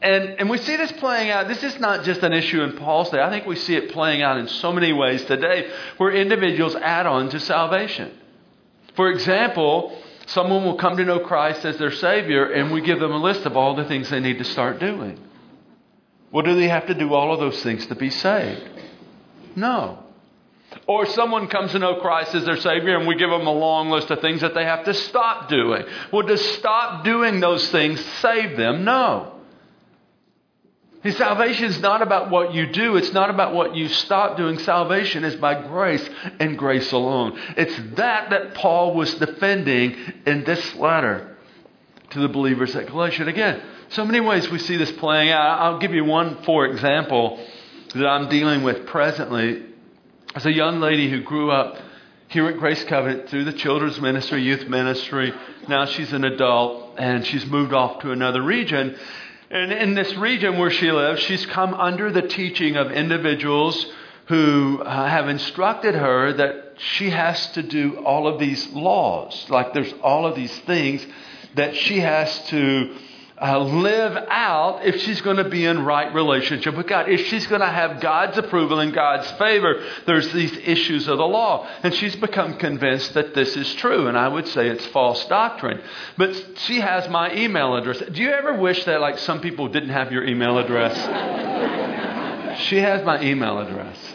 And, 0.00 0.40
and 0.40 0.50
we 0.50 0.58
see 0.58 0.76
this 0.76 0.90
playing 0.92 1.30
out. 1.30 1.46
This 1.46 1.62
is 1.62 1.78
not 1.78 2.04
just 2.04 2.22
an 2.22 2.32
issue 2.32 2.62
in 2.62 2.76
Paul's 2.76 3.10
day. 3.10 3.20
I 3.20 3.30
think 3.30 3.46
we 3.46 3.54
see 3.54 3.76
it 3.76 3.92
playing 3.92 4.22
out 4.22 4.36
in 4.36 4.48
so 4.48 4.72
many 4.72 4.92
ways 4.92 5.24
today 5.24 5.70
where 5.96 6.10
individuals 6.10 6.74
add 6.74 7.06
on 7.06 7.28
to 7.30 7.38
salvation. 7.38 8.10
For 8.96 9.10
example, 9.10 9.96
Someone 10.26 10.64
will 10.64 10.76
come 10.76 10.96
to 10.96 11.04
know 11.04 11.20
Christ 11.20 11.64
as 11.64 11.78
their 11.78 11.90
Savior, 11.90 12.44
and 12.52 12.72
we 12.72 12.80
give 12.80 13.00
them 13.00 13.12
a 13.12 13.22
list 13.22 13.46
of 13.46 13.56
all 13.56 13.74
the 13.74 13.84
things 13.84 14.10
they 14.10 14.20
need 14.20 14.38
to 14.38 14.44
start 14.44 14.78
doing. 14.78 15.18
Well, 16.30 16.44
do 16.44 16.54
they 16.54 16.68
have 16.68 16.86
to 16.86 16.94
do 16.94 17.12
all 17.12 17.32
of 17.32 17.40
those 17.40 17.62
things 17.62 17.86
to 17.86 17.94
be 17.94 18.10
saved? 18.10 18.68
No. 19.54 19.98
Or 20.86 21.04
someone 21.06 21.48
comes 21.48 21.72
to 21.72 21.78
know 21.78 21.96
Christ 21.96 22.34
as 22.34 22.44
their 22.44 22.56
Savior, 22.56 22.96
and 22.96 23.06
we 23.06 23.16
give 23.16 23.30
them 23.30 23.46
a 23.46 23.52
long 23.52 23.90
list 23.90 24.10
of 24.10 24.20
things 24.20 24.40
that 24.40 24.54
they 24.54 24.64
have 24.64 24.84
to 24.84 24.94
stop 24.94 25.48
doing. 25.48 25.84
Well, 26.10 26.26
does 26.26 26.42
stop 26.56 27.04
doing 27.04 27.40
those 27.40 27.68
things 27.70 28.02
save 28.20 28.56
them? 28.56 28.84
No. 28.84 29.31
Salvation 31.10 31.64
is 31.64 31.80
not 31.80 32.00
about 32.00 32.30
what 32.30 32.54
you 32.54 32.70
do. 32.70 32.96
It's 32.96 33.12
not 33.12 33.28
about 33.28 33.52
what 33.52 33.74
you 33.74 33.88
stop 33.88 34.36
doing. 34.36 34.58
Salvation 34.60 35.24
is 35.24 35.34
by 35.34 35.60
grace 35.66 36.08
and 36.38 36.56
grace 36.56 36.92
alone. 36.92 37.38
It's 37.56 37.76
that 37.96 38.30
that 38.30 38.54
Paul 38.54 38.94
was 38.94 39.12
defending 39.14 39.96
in 40.26 40.44
this 40.44 40.76
letter 40.76 41.36
to 42.10 42.20
the 42.20 42.28
believers 42.28 42.76
at 42.76 42.86
Galatia. 42.86 43.26
Again, 43.26 43.60
so 43.88 44.04
many 44.04 44.20
ways 44.20 44.48
we 44.48 44.58
see 44.58 44.76
this 44.76 44.92
playing 44.92 45.30
out. 45.30 45.58
I'll 45.60 45.78
give 45.80 45.92
you 45.92 46.04
one, 46.04 46.44
for 46.44 46.66
example, 46.66 47.44
that 47.94 48.06
I'm 48.06 48.28
dealing 48.28 48.62
with 48.62 48.86
presently. 48.86 49.64
As 50.34 50.46
a 50.46 50.52
young 50.52 50.80
lady 50.80 51.10
who 51.10 51.22
grew 51.22 51.50
up 51.50 51.76
here 52.28 52.46
at 52.46 52.58
Grace 52.58 52.82
Covenant 52.84 53.28
through 53.28 53.44
the 53.44 53.52
children's 53.52 54.00
ministry, 54.00 54.42
youth 54.42 54.66
ministry. 54.66 55.34
Now 55.68 55.84
she's 55.84 56.12
an 56.14 56.24
adult 56.24 56.98
and 56.98 57.26
she's 57.26 57.44
moved 57.44 57.74
off 57.74 58.00
to 58.00 58.12
another 58.12 58.40
region. 58.40 58.96
And 59.52 59.70
in 59.70 59.92
this 59.92 60.14
region 60.14 60.56
where 60.56 60.70
she 60.70 60.90
lives, 60.90 61.20
she's 61.20 61.44
come 61.44 61.74
under 61.74 62.10
the 62.10 62.22
teaching 62.22 62.76
of 62.76 62.90
individuals 62.90 63.86
who 64.24 64.80
uh, 64.80 65.06
have 65.06 65.28
instructed 65.28 65.94
her 65.94 66.32
that 66.32 66.76
she 66.78 67.10
has 67.10 67.52
to 67.52 67.62
do 67.62 67.98
all 67.98 68.26
of 68.26 68.40
these 68.40 68.66
laws. 68.68 69.50
Like 69.50 69.74
there's 69.74 69.92
all 70.02 70.24
of 70.24 70.36
these 70.36 70.58
things 70.60 71.06
that 71.54 71.76
she 71.76 72.00
has 72.00 72.46
to 72.46 72.96
uh, 73.42 73.58
live 73.58 74.16
out 74.28 74.86
if 74.86 75.00
she's 75.00 75.20
going 75.20 75.38
to 75.38 75.48
be 75.48 75.64
in 75.64 75.84
right 75.84 76.14
relationship 76.14 76.76
with 76.76 76.86
God. 76.86 77.08
If 77.08 77.26
she's 77.26 77.46
going 77.48 77.60
to 77.60 77.66
have 77.66 78.00
God's 78.00 78.38
approval 78.38 78.78
and 78.78 78.94
God's 78.94 79.28
favor, 79.32 79.82
there's 80.06 80.32
these 80.32 80.56
issues 80.58 81.08
of 81.08 81.18
the 81.18 81.26
law. 81.26 81.68
And 81.82 81.92
she's 81.92 82.14
become 82.14 82.56
convinced 82.56 83.14
that 83.14 83.34
this 83.34 83.56
is 83.56 83.74
true. 83.74 84.06
And 84.06 84.16
I 84.16 84.28
would 84.28 84.46
say 84.46 84.68
it's 84.68 84.86
false 84.86 85.24
doctrine. 85.26 85.80
But 86.16 86.58
she 86.58 86.78
has 86.80 87.08
my 87.08 87.34
email 87.34 87.74
address. 87.74 87.98
Do 87.98 88.22
you 88.22 88.30
ever 88.30 88.54
wish 88.54 88.84
that, 88.84 89.00
like, 89.00 89.18
some 89.18 89.40
people 89.40 89.66
didn't 89.68 89.90
have 89.90 90.12
your 90.12 90.24
email 90.24 90.58
address? 90.58 90.94
she 92.60 92.76
has 92.76 93.04
my 93.04 93.20
email 93.22 93.58
address. 93.58 94.11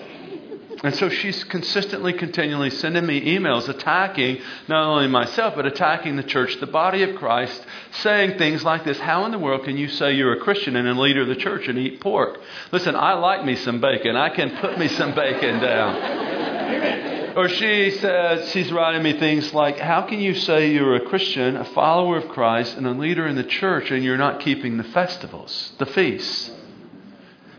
And 0.83 0.93
so 0.95 1.09
she's 1.09 1.43
consistently, 1.45 2.13
continually 2.13 2.69
sending 2.69 3.05
me 3.05 3.35
emails 3.35 3.67
attacking 3.67 4.39
not 4.67 4.85
only 4.85 5.07
myself, 5.07 5.55
but 5.55 5.65
attacking 5.65 6.17
the 6.17 6.23
church, 6.23 6.59
the 6.59 6.67
body 6.67 7.01
of 7.01 7.15
Christ, 7.15 7.65
saying 8.01 8.37
things 8.37 8.63
like 8.63 8.85
this 8.85 8.99
How 8.99 9.25
in 9.25 9.31
the 9.31 9.39
world 9.39 9.63
can 9.63 9.77
you 9.77 9.87
say 9.87 10.13
you're 10.13 10.33
a 10.33 10.39
Christian 10.39 10.75
and 10.75 10.87
a 10.87 10.99
leader 10.99 11.23
of 11.23 11.29
the 11.29 11.35
church 11.35 11.67
and 11.67 11.79
eat 11.79 11.99
pork? 11.99 12.39
Listen, 12.71 12.95
I 12.95 13.13
like 13.13 13.43
me 13.43 13.55
some 13.55 13.81
bacon. 13.81 14.15
I 14.15 14.29
can 14.29 14.57
put 14.57 14.77
me 14.77 14.87
some 14.87 15.15
bacon 15.15 15.59
down. 15.59 17.35
or 17.35 17.49
she 17.49 17.91
says, 17.91 18.51
she's 18.51 18.71
writing 18.71 19.01
me 19.01 19.17
things 19.17 19.51
like, 19.55 19.79
How 19.79 20.03
can 20.03 20.19
you 20.19 20.35
say 20.35 20.71
you're 20.71 20.95
a 20.95 21.05
Christian, 21.07 21.57
a 21.57 21.65
follower 21.65 22.17
of 22.17 22.29
Christ, 22.29 22.77
and 22.77 22.85
a 22.85 22.91
leader 22.91 23.25
in 23.25 23.35
the 23.35 23.43
church, 23.43 23.89
and 23.89 24.03
you're 24.03 24.17
not 24.17 24.41
keeping 24.41 24.77
the 24.77 24.83
festivals, 24.83 25.73
the 25.79 25.87
feasts? 25.87 26.51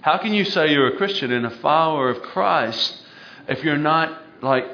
How 0.02 0.18
can 0.18 0.32
you 0.32 0.44
say 0.44 0.70
you're 0.70 0.94
a 0.94 0.96
Christian 0.96 1.32
and 1.32 1.44
a 1.44 1.50
follower 1.50 2.08
of 2.10 2.22
Christ? 2.22 3.02
If 3.48 3.64
you're 3.64 3.76
not 3.76 4.22
like 4.42 4.64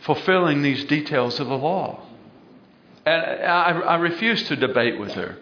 fulfilling 0.00 0.62
these 0.62 0.84
details 0.84 1.40
of 1.40 1.48
the 1.48 1.56
law. 1.56 2.06
And 3.06 3.22
I, 3.22 3.70
I 3.80 3.96
refuse 3.96 4.46
to 4.48 4.56
debate 4.56 4.98
with 4.98 5.12
her. 5.12 5.36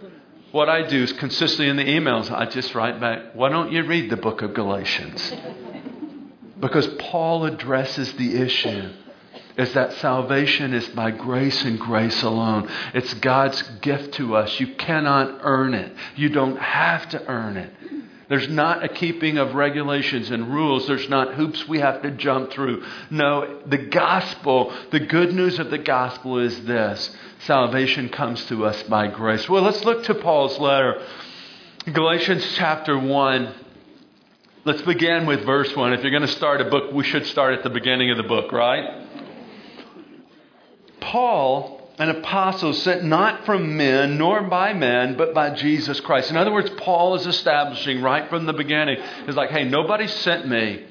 What 0.53 0.69
I 0.69 0.87
do 0.87 1.03
is 1.03 1.13
consistently 1.15 1.69
in 1.69 1.77
the 1.77 1.85
emails, 1.85 2.31
I 2.31 2.47
just 2.47 2.75
write 2.75 3.01
back, 3.01 3.35
why 3.35 3.49
don't 3.49 3.73
you 3.73 3.85
read 3.85 4.11
the 4.11 4.17
book 4.17 4.43
of 4.43 4.55
Galatians? 4.55 5.35
Because 6.61 6.87
Paul 6.99 7.47
addresses 7.47 8.13
the 8.15 8.37
issue 8.37 8.93
is 9.57 9.73
that 9.75 9.93
salvation 9.95 10.73
is 10.73 10.87
by 10.89 11.11
grace 11.11 11.63
and 11.65 11.79
grace 11.79 12.23
alone. 12.23 12.71
It's 12.95 13.13
God's 13.15 13.61
gift 13.81 14.15
to 14.15 14.37
us. 14.37 14.59
You 14.61 14.75
cannot 14.75 15.41
earn 15.43 15.75
it. 15.75 15.95
You 16.17 16.31
don't 16.31 16.57
have 16.57 17.09
to 17.11 17.27
earn 17.27 17.57
it. 17.57 17.73
There's 18.29 18.49
not 18.49 18.85
a 18.85 18.89
keeping 18.89 19.39
of 19.39 19.55
regulations 19.55 20.31
and 20.31 20.53
rules. 20.53 20.87
There's 20.87 21.09
not 21.09 21.35
hoops 21.35 21.69
we 21.69 21.81
have 21.81 22.03
to 22.03 22.11
jump 22.11 22.53
through. 22.53 22.85
No, 23.11 23.61
the 23.67 23.79
gospel, 23.79 24.73
the 24.91 25.01
good 25.01 25.35
news 25.35 25.59
of 25.59 25.71
the 25.71 25.79
gospel 25.79 26.39
is 26.39 26.65
this 26.65 27.15
salvation 27.41 28.09
comes 28.09 28.45
to 28.47 28.65
us 28.65 28.83
by 28.85 29.09
grace. 29.09 29.49
Well, 29.49 29.63
let's 29.63 29.85
look 29.85 30.05
to 30.05 30.15
Paul's 30.15 30.59
letter, 30.59 31.03
Galatians 31.93 32.47
chapter 32.55 32.99
1. 32.99 33.55
Let's 34.65 34.83
begin 34.83 35.27
with 35.27 35.45
verse 35.45 35.75
1. 35.75 35.93
If 35.93 36.03
you're 36.03 36.13
going 36.13 36.23
to 36.23 36.29
start 36.29 36.61
a 36.61 36.71
book, 36.71 36.93
we 36.93 37.03
should 37.03 37.27
start 37.27 37.55
at 37.55 37.65
the 37.65 37.71
beginning 37.71 38.13
of 38.13 38.17
the 38.17 38.23
book, 38.23 38.53
right? 38.53 39.09
Paul 41.01 41.82
an 41.99 42.09
apostle 42.09 42.73
sent 42.73 43.05
not 43.05 43.45
from 43.45 43.77
men 43.77 44.19
nor 44.19 44.43
by 44.43 44.73
men, 44.73 45.17
but 45.17 45.35
by 45.35 45.51
Jesus 45.51 46.01
Christ. 46.01 46.31
In 46.31 46.37
other 46.37 46.53
words, 46.53 46.71
Paul 46.79 47.15
is 47.17 47.27
establishing 47.27 48.03
right 48.03 48.29
from 48.29 48.47
the 48.47 48.53
beginning, 48.53 48.99
is 49.29 49.37
like, 49.37 49.51
hey, 49.51 49.65
nobody 49.65 50.07
sent 50.07 50.49
me. 50.49 50.87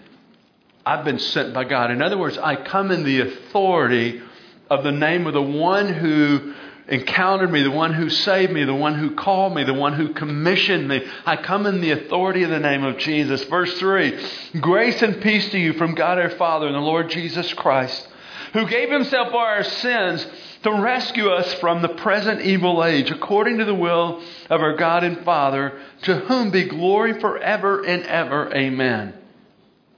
I've 0.86 1.06
been 1.06 1.20
sent 1.20 1.54
by 1.54 1.64
God. 1.64 1.92
In 1.92 2.02
other 2.02 2.18
words, 2.18 2.38
I 2.38 2.56
come 2.56 2.92
in 2.92 3.04
the 3.04 3.22
authority 3.22 4.22
of 4.70 4.84
the 4.84 4.92
name 4.92 5.28
of 5.28 5.34
the 5.34 5.42
one 5.42 5.94
who 5.94 6.54
encountered 6.88 7.52
me, 7.52 7.64
the 7.64 7.72
one 7.72 7.94
who 7.94 8.10
saved 8.10 8.52
me, 8.52 8.64
the 8.64 8.74
one 8.76 8.96
who 8.96 9.16
called 9.16 9.56
me, 9.56 9.64
the 9.64 9.74
one 9.74 9.94
who 9.94 10.14
commissioned 10.14 10.88
me. 10.88 11.06
I 11.26 11.36
come 11.38 11.66
in 11.66 11.82
the 11.82 11.92
authority 11.92 12.44
of 12.44 12.50
the 12.50 12.60
name 12.60 12.84
of 12.84 12.98
Jesus. 12.98 13.44
Verse 13.46 13.78
3 13.80 14.60
Grace 14.60 15.02
and 15.02 15.22
peace 15.22 15.50
to 15.52 15.60
you 15.60 15.74
from 15.74 15.96
God 15.96 16.20
our 16.20 16.32
Father 16.32 16.68
and 16.68 16.76
the 16.76 16.80
Lord 16.80 17.10
Jesus 17.10 17.54
Christ. 17.54 18.08
Who 18.54 18.68
gave 18.68 18.90
himself 18.90 19.30
for 19.30 19.40
our 19.40 19.64
sins 19.64 20.26
to 20.64 20.72
rescue 20.72 21.30
us 21.30 21.54
from 21.56 21.82
the 21.82 21.90
present 21.90 22.42
evil 22.42 22.84
age, 22.84 23.10
according 23.10 23.58
to 23.58 23.66
the 23.66 23.74
will 23.74 24.22
of 24.50 24.62
our 24.62 24.76
God 24.76 25.04
and 25.04 25.24
Father, 25.26 25.80
to 26.04 26.16
whom 26.16 26.52
be 26.52 26.66
glory 26.66 27.20
forever 27.20 27.84
and 27.84 28.04
ever. 28.04 28.54
Amen. 28.54 29.14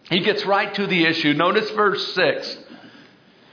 He 0.10 0.20
gets 0.22 0.46
right 0.46 0.74
to 0.76 0.88
the 0.88 1.06
issue. 1.06 1.34
Notice 1.34 1.70
verse 1.72 2.14
6. 2.14 2.58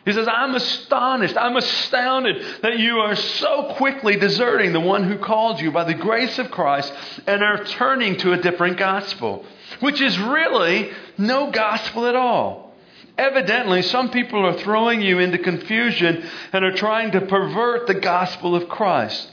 He 0.04 0.12
says, 0.12 0.26
I'm 0.28 0.54
astonished, 0.54 1.36
I'm 1.36 1.56
astounded 1.56 2.42
that 2.62 2.78
you 2.78 2.98
are 3.00 3.14
so 3.14 3.74
quickly 3.76 4.16
deserting 4.16 4.72
the 4.72 4.80
one 4.80 5.04
who 5.04 5.18
called 5.18 5.60
you 5.60 5.70
by 5.70 5.84
the 5.84 5.94
grace 5.94 6.38
of 6.38 6.50
Christ 6.50 6.92
and 7.26 7.42
are 7.42 7.64
turning 7.64 8.16
to 8.18 8.32
a 8.32 8.38
different 8.38 8.78
gospel, 8.78 9.44
which 9.80 10.00
is 10.00 10.18
really 10.18 10.90
no 11.18 11.50
gospel 11.50 12.06
at 12.06 12.16
all. 12.16 12.69
Evidently, 13.18 13.82
some 13.82 14.10
people 14.10 14.44
are 14.46 14.58
throwing 14.58 15.02
you 15.02 15.18
into 15.18 15.38
confusion 15.38 16.24
and 16.52 16.64
are 16.64 16.76
trying 16.76 17.10
to 17.12 17.20
pervert 17.20 17.86
the 17.86 17.94
gospel 17.94 18.54
of 18.54 18.68
Christ. 18.68 19.30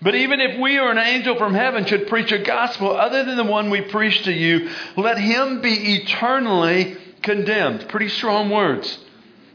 But 0.00 0.14
even 0.14 0.40
if 0.40 0.58
we 0.60 0.78
or 0.78 0.90
an 0.90 0.98
angel 0.98 1.36
from 1.36 1.54
heaven 1.54 1.84
should 1.84 2.06
preach 2.08 2.30
a 2.30 2.38
gospel 2.38 2.96
other 2.96 3.24
than 3.24 3.36
the 3.36 3.44
one 3.44 3.70
we 3.70 3.80
preach 3.80 4.22
to 4.24 4.32
you, 4.32 4.70
let 4.96 5.18
him 5.18 5.60
be 5.60 5.94
eternally 5.96 6.96
condemned. 7.22 7.88
Pretty 7.88 8.08
strong 8.08 8.48
words. 8.50 8.98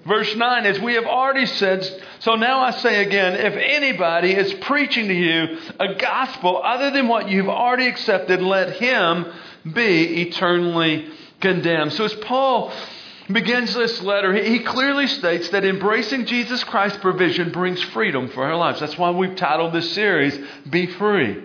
Verse 0.05 0.35
9, 0.35 0.65
as 0.65 0.81
we 0.81 0.95
have 0.95 1.05
already 1.05 1.45
said, 1.45 1.81
so 2.19 2.35
now 2.35 2.59
I 2.59 2.71
say 2.71 3.05
again, 3.05 3.35
if 3.35 3.53
anybody 3.53 4.33
is 4.33 4.53
preaching 4.55 5.07
to 5.07 5.13
you 5.13 5.57
a 5.79 5.95
gospel 5.95 6.61
other 6.61 6.91
than 6.91 7.07
what 7.07 7.29
you've 7.29 7.47
already 7.47 7.87
accepted, 7.87 8.41
let 8.41 8.75
him 8.75 9.25
be 9.71 10.23
eternally 10.23 11.07
condemned. 11.39 11.93
So 11.93 12.03
as 12.03 12.13
Paul 12.15 12.73
begins 13.31 13.73
this 13.73 14.01
letter, 14.01 14.33
he 14.33 14.59
clearly 14.59 15.07
states 15.07 15.49
that 15.49 15.63
embracing 15.63 16.25
Jesus 16.25 16.63
Christ's 16.63 16.99
provision 16.99 17.51
brings 17.51 17.81
freedom 17.81 18.29
for 18.29 18.43
our 18.43 18.55
lives. 18.55 18.79
That's 18.79 18.97
why 18.97 19.11
we've 19.11 19.35
titled 19.35 19.73
this 19.73 19.93
series, 19.93 20.37
Be 20.69 20.87
Free. 20.87 21.43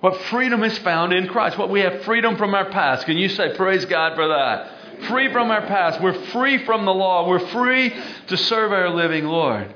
What 0.00 0.20
freedom 0.22 0.62
is 0.62 0.76
found 0.78 1.12
in 1.12 1.28
Christ. 1.28 1.56
What 1.58 1.70
we 1.70 1.80
have 1.80 2.02
freedom 2.02 2.36
from 2.36 2.54
our 2.54 2.70
past. 2.70 3.06
Can 3.06 3.16
you 3.16 3.28
say, 3.30 3.56
Praise 3.56 3.84
God 3.86 4.14
for 4.14 4.28
that? 4.28 4.74
free 5.08 5.32
from 5.32 5.50
our 5.50 5.66
past. 5.66 6.00
We're 6.00 6.20
free 6.26 6.64
from 6.64 6.84
the 6.84 6.94
law. 6.94 7.28
We're 7.28 7.46
free 7.48 7.92
to 8.28 8.36
serve 8.36 8.72
our 8.72 8.90
living 8.90 9.24
Lord. 9.24 9.74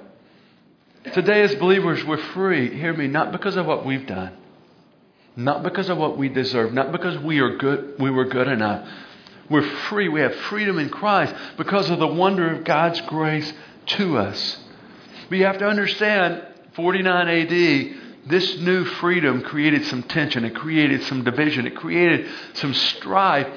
Today, 1.14 1.42
as 1.42 1.54
believers, 1.56 2.04
we're 2.04 2.22
free. 2.32 2.76
Hear 2.76 2.92
me, 2.92 3.06
not 3.06 3.32
because 3.32 3.56
of 3.56 3.66
what 3.66 3.86
we've 3.86 4.06
done, 4.06 4.32
not 5.36 5.62
because 5.62 5.88
of 5.88 5.98
what 5.98 6.18
we 6.18 6.28
deserve, 6.28 6.72
not 6.72 6.92
because 6.92 7.18
we 7.18 7.38
are 7.40 7.56
good, 7.56 7.94
we 7.98 8.10
were 8.10 8.26
good 8.26 8.48
enough. 8.48 8.88
We're 9.50 9.68
free. 9.88 10.08
We 10.08 10.20
have 10.20 10.34
freedom 10.34 10.78
in 10.78 10.90
Christ 10.90 11.34
because 11.56 11.90
of 11.90 11.98
the 11.98 12.06
wonder 12.06 12.50
of 12.50 12.64
God's 12.64 13.00
grace 13.02 13.52
to 13.86 14.18
us. 14.18 14.58
But 15.28 15.38
you 15.38 15.44
have 15.44 15.58
to 15.58 15.66
understand, 15.66 16.44
49 16.74 17.28
AD, 17.28 18.28
this 18.28 18.58
new 18.58 18.84
freedom 18.84 19.42
created 19.42 19.86
some 19.86 20.02
tension. 20.02 20.44
It 20.44 20.54
created 20.54 21.02
some 21.04 21.24
division. 21.24 21.66
It 21.66 21.76
created 21.76 22.28
some 22.54 22.74
strife 22.74 23.48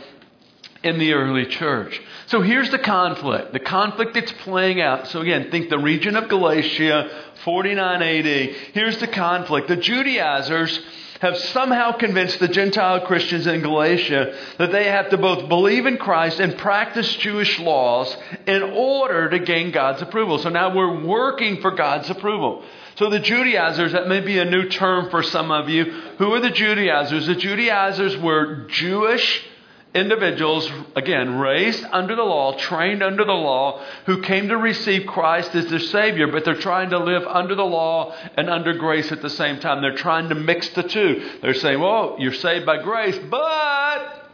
in 0.84 0.98
the 0.98 1.14
early 1.14 1.46
church. 1.46 2.02
So 2.28 2.42
here's 2.42 2.72
the 2.72 2.80
conflict. 2.80 3.54
The 3.54 3.60
conflict 3.60 4.14
that's 4.14 4.32
playing 4.32 4.82
out. 4.82 5.08
So 5.08 5.22
again, 5.22 5.52
think 5.52 5.70
the 5.70 5.78
region 5.78 6.16
of 6.16 6.30
Galatia, 6.30 7.10
49 7.44 8.02
AD. 8.02 8.26
Here's 8.74 8.98
the 9.00 9.08
conflict. 9.08 9.68
The 9.68 9.76
Judaizers 9.76 10.80
have 11.22 11.38
somehow 11.38 11.92
convinced 11.92 12.40
the 12.40 12.48
Gentile 12.48 13.06
Christians 13.06 13.46
in 13.46 13.62
Galatia 13.62 14.36
that 14.58 14.72
they 14.72 14.86
have 14.86 15.12
to 15.12 15.18
both 15.20 15.48
believe 15.48 15.86
in 15.86 15.98
Christ 15.98 16.40
and 16.40 16.58
practice 16.58 17.16
Jewish 17.18 17.60
laws 17.60 18.18
in 18.48 18.64
order 18.64 19.30
to 19.30 19.38
gain 19.38 19.70
God's 19.72 20.02
approval. 20.02 20.40
So 20.40 20.50
now 20.50 20.76
we're 20.76 21.06
working 21.06 21.62
for 21.62 21.72
God's 21.72 22.10
approval. 22.10 22.64
So 22.96 23.12
the 23.12 23.20
Judaizers, 23.20 23.92
that 23.92 24.08
may 24.08 24.22
be 24.22 24.40
a 24.40 24.46
new 24.46 24.68
term 24.70 25.12
for 25.12 25.22
some 25.22 25.52
of 25.52 25.70
you. 25.70 25.86
Who 26.18 26.34
are 26.34 26.40
the 26.40 26.50
Judaizers? 26.50 27.28
The 27.28 27.36
Judaizers 27.36 28.18
were 28.18 28.66
Jewish 28.68 29.46
individuals, 29.94 30.70
again, 30.96 31.38
raised 31.38 31.84
under 31.92 32.16
the 32.16 32.24
law, 32.24 32.58
trained 32.58 33.04
under 33.04 33.26
the 33.26 33.34
law, 33.34 33.84
who 34.06 34.22
came 34.22 34.48
to 34.48 34.58
receive 34.58 35.06
Christ 35.06 35.54
as 35.54 35.68
their 35.68 35.80
Savior, 35.80 36.28
but 36.28 36.46
they're 36.46 36.56
trying 36.56 36.92
to 36.92 37.00
live 37.00 37.24
under 37.28 37.56
the 37.56 37.66
law 37.66 38.16
and 38.38 38.50
under 38.50 38.74
grace 38.78 39.12
at 39.12 39.22
the 39.22 39.30
same 39.30 39.60
time. 39.60 39.82
They're 39.82 39.96
trying 39.96 40.30
to 40.30 40.36
mix 40.36 40.70
the 40.70 40.84
two. 40.84 41.30
They're 41.42 41.54
saying, 41.54 41.80
well, 41.80 42.16
you're 42.20 42.34
saved 42.34 42.66
by 42.66 42.82
grace, 42.82 43.18
but 43.30 44.30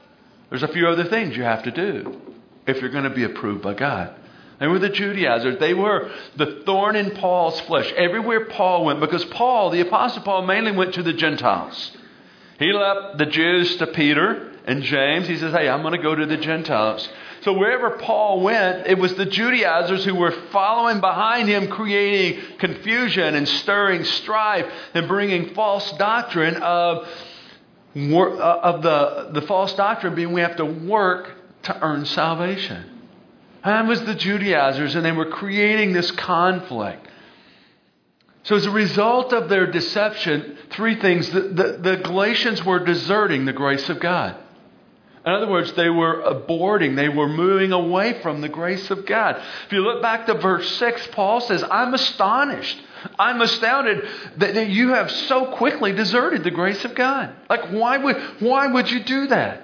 there's 0.49 0.63
a 0.63 0.67
few 0.67 0.87
other 0.87 1.05
things 1.05 1.35
you 1.35 1.43
have 1.43 1.63
to 1.63 1.71
do 1.71 2.21
if 2.67 2.79
you're 2.79 2.91
going 2.91 3.05
to 3.05 3.09
be 3.09 3.23
approved 3.23 3.63
by 3.63 3.73
God. 3.73 4.13
They 4.59 4.67
were 4.67 4.79
the 4.79 4.89
Judaizers. 4.89 5.59
They 5.59 5.73
were 5.73 6.11
the 6.35 6.63
thorn 6.65 6.95
in 6.95 7.11
Paul's 7.11 7.59
flesh. 7.61 7.91
Everywhere 7.93 8.45
Paul 8.45 8.85
went, 8.85 8.99
because 8.99 9.23
Paul, 9.25 9.69
the 9.69 9.81
Apostle 9.81 10.23
Paul, 10.23 10.43
mainly 10.43 10.71
went 10.71 10.95
to 10.95 11.03
the 11.03 11.13
Gentiles. 11.13 11.95
He 12.59 12.73
left 12.73 13.19
the 13.19 13.27
Jews 13.27 13.75
to 13.77 13.87
Peter 13.87 14.56
and 14.67 14.83
James. 14.83 15.27
He 15.27 15.37
says, 15.37 15.53
Hey, 15.53 15.67
I'm 15.67 15.81
going 15.81 15.93
to 15.93 16.01
go 16.01 16.13
to 16.13 16.25
the 16.25 16.37
Gentiles. 16.37 17.09
So 17.41 17.53
wherever 17.53 17.91
Paul 17.91 18.41
went, 18.41 18.87
it 18.87 18.99
was 18.99 19.15
the 19.15 19.25
Judaizers 19.25 20.03
who 20.03 20.13
were 20.13 20.31
following 20.51 20.99
behind 20.99 21.47
him, 21.47 21.69
creating 21.69 22.43
confusion 22.59 23.35
and 23.35 23.47
stirring 23.47 24.03
strife 24.03 24.65
and 24.93 25.07
bringing 25.07 25.53
false 25.53 25.89
doctrine 25.93 26.57
of, 26.57 27.07
uh, 27.95 28.19
of 28.19 28.81
the, 28.83 29.29
the 29.33 29.41
false 29.43 29.73
doctrine 29.75 30.13
being 30.13 30.33
we 30.33 30.41
have 30.41 30.57
to 30.57 30.65
work 30.65 31.31
to 31.63 31.81
earn 31.81 32.05
salvation. 32.05 32.83
And 33.63 33.87
it 33.87 33.89
was 33.89 34.01
the 34.01 34.15
Judaizers, 34.15 34.95
and 34.95 35.05
they 35.05 35.11
were 35.11 35.25
creating 35.25 35.93
this 35.93 36.11
conflict. 36.11 37.05
So, 38.43 38.55
as 38.55 38.65
a 38.65 38.71
result 38.71 39.33
of 39.33 39.49
their 39.49 39.69
deception, 39.69 40.57
three 40.69 40.95
things 40.95 41.29
the, 41.29 41.41
the, 41.41 41.77
the 41.81 41.97
Galatians 41.97 42.63
were 42.63 42.79
deserting 42.79 43.43
the 43.45 43.53
grace 43.53 43.89
of 43.89 43.99
God. 43.99 44.37
In 45.27 45.33
other 45.33 45.49
words, 45.49 45.73
they 45.73 45.89
were 45.89 46.21
aborting, 46.21 46.95
they 46.95 47.09
were 47.09 47.27
moving 47.27 47.73
away 47.73 48.21
from 48.21 48.39
the 48.39 48.47
grace 48.47 48.89
of 48.89 49.05
God. 49.05 49.35
If 49.65 49.73
you 49.73 49.81
look 49.81 50.01
back 50.01 50.27
to 50.27 50.35
verse 50.35 50.77
6, 50.77 51.05
Paul 51.07 51.41
says, 51.41 51.65
I'm 51.69 51.93
astonished. 51.93 52.81
I'm 53.19 53.41
astounded 53.41 54.07
that, 54.37 54.69
you 54.69 54.93
have 54.93 55.11
so 55.11 55.47
quickly 55.47 55.91
deserted 55.91 56.45
the 56.45 56.51
grace 56.51 56.85
of 56.85 56.95
God. 56.95 57.35
Like, 57.49 57.71
why 57.71 57.97
would, 57.97 58.15
why 58.39 58.67
would 58.67 58.89
you 58.89 59.03
do 59.03 59.27
that? 59.27 59.63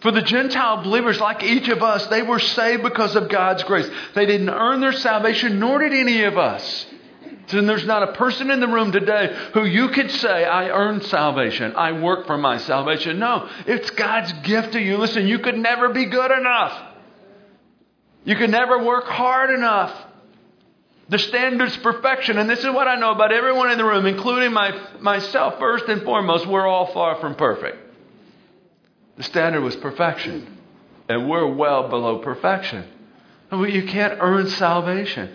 For 0.00 0.10
the 0.10 0.20
Gentile 0.20 0.82
believers, 0.82 1.18
like 1.18 1.42
each 1.42 1.68
of 1.68 1.82
us, 1.82 2.06
they 2.08 2.20
were 2.20 2.38
saved 2.38 2.82
because 2.82 3.16
of 3.16 3.30
God's 3.30 3.62
grace. 3.62 3.88
They 4.14 4.26
didn't 4.26 4.50
earn 4.50 4.82
their 4.82 4.92
salvation, 4.92 5.58
nor 5.58 5.78
did 5.78 5.94
any 5.94 6.24
of 6.24 6.36
us. 6.36 6.84
And 7.52 7.68
there's 7.68 7.86
not 7.86 8.02
a 8.02 8.12
person 8.12 8.50
in 8.50 8.60
the 8.60 8.68
room 8.68 8.92
today 8.92 9.34
who 9.54 9.64
you 9.64 9.88
could 9.88 10.10
say, 10.10 10.44
I 10.44 10.68
earned 10.68 11.04
salvation. 11.04 11.74
I 11.76 11.92
work 11.92 12.26
for 12.26 12.36
my 12.36 12.58
salvation. 12.58 13.18
No, 13.18 13.48
it's 13.66 13.90
God's 13.90 14.32
gift 14.44 14.72
to 14.72 14.80
you. 14.80 14.98
Listen, 14.98 15.26
you 15.26 15.38
could 15.38 15.56
never 15.56 15.88
be 15.88 16.06
good 16.06 16.30
enough. 16.30 16.78
You 18.24 18.36
could 18.36 18.50
never 18.50 18.84
work 18.84 19.06
hard 19.06 19.50
enough. 19.50 19.96
The 21.08 21.18
standard's 21.18 21.76
perfection. 21.78 22.36
And 22.36 22.50
this 22.50 22.58
is 22.58 22.66
what 22.66 22.86
I 22.86 22.96
know 22.96 23.12
about 23.12 23.32
everyone 23.32 23.70
in 23.70 23.78
the 23.78 23.84
room, 23.84 24.04
including 24.04 24.52
my, 24.52 24.78
myself, 25.00 25.58
first 25.58 25.86
and 25.86 26.02
foremost. 26.02 26.46
We're 26.46 26.66
all 26.66 26.92
far 26.92 27.16
from 27.20 27.34
perfect. 27.34 27.78
The 29.16 29.22
standard 29.22 29.62
was 29.62 29.74
perfection. 29.76 30.58
And 31.08 31.30
we're 31.30 31.46
well 31.46 31.88
below 31.88 32.18
perfection. 32.18 32.84
You 33.50 33.84
can't 33.84 34.18
earn 34.20 34.48
salvation. 34.50 35.30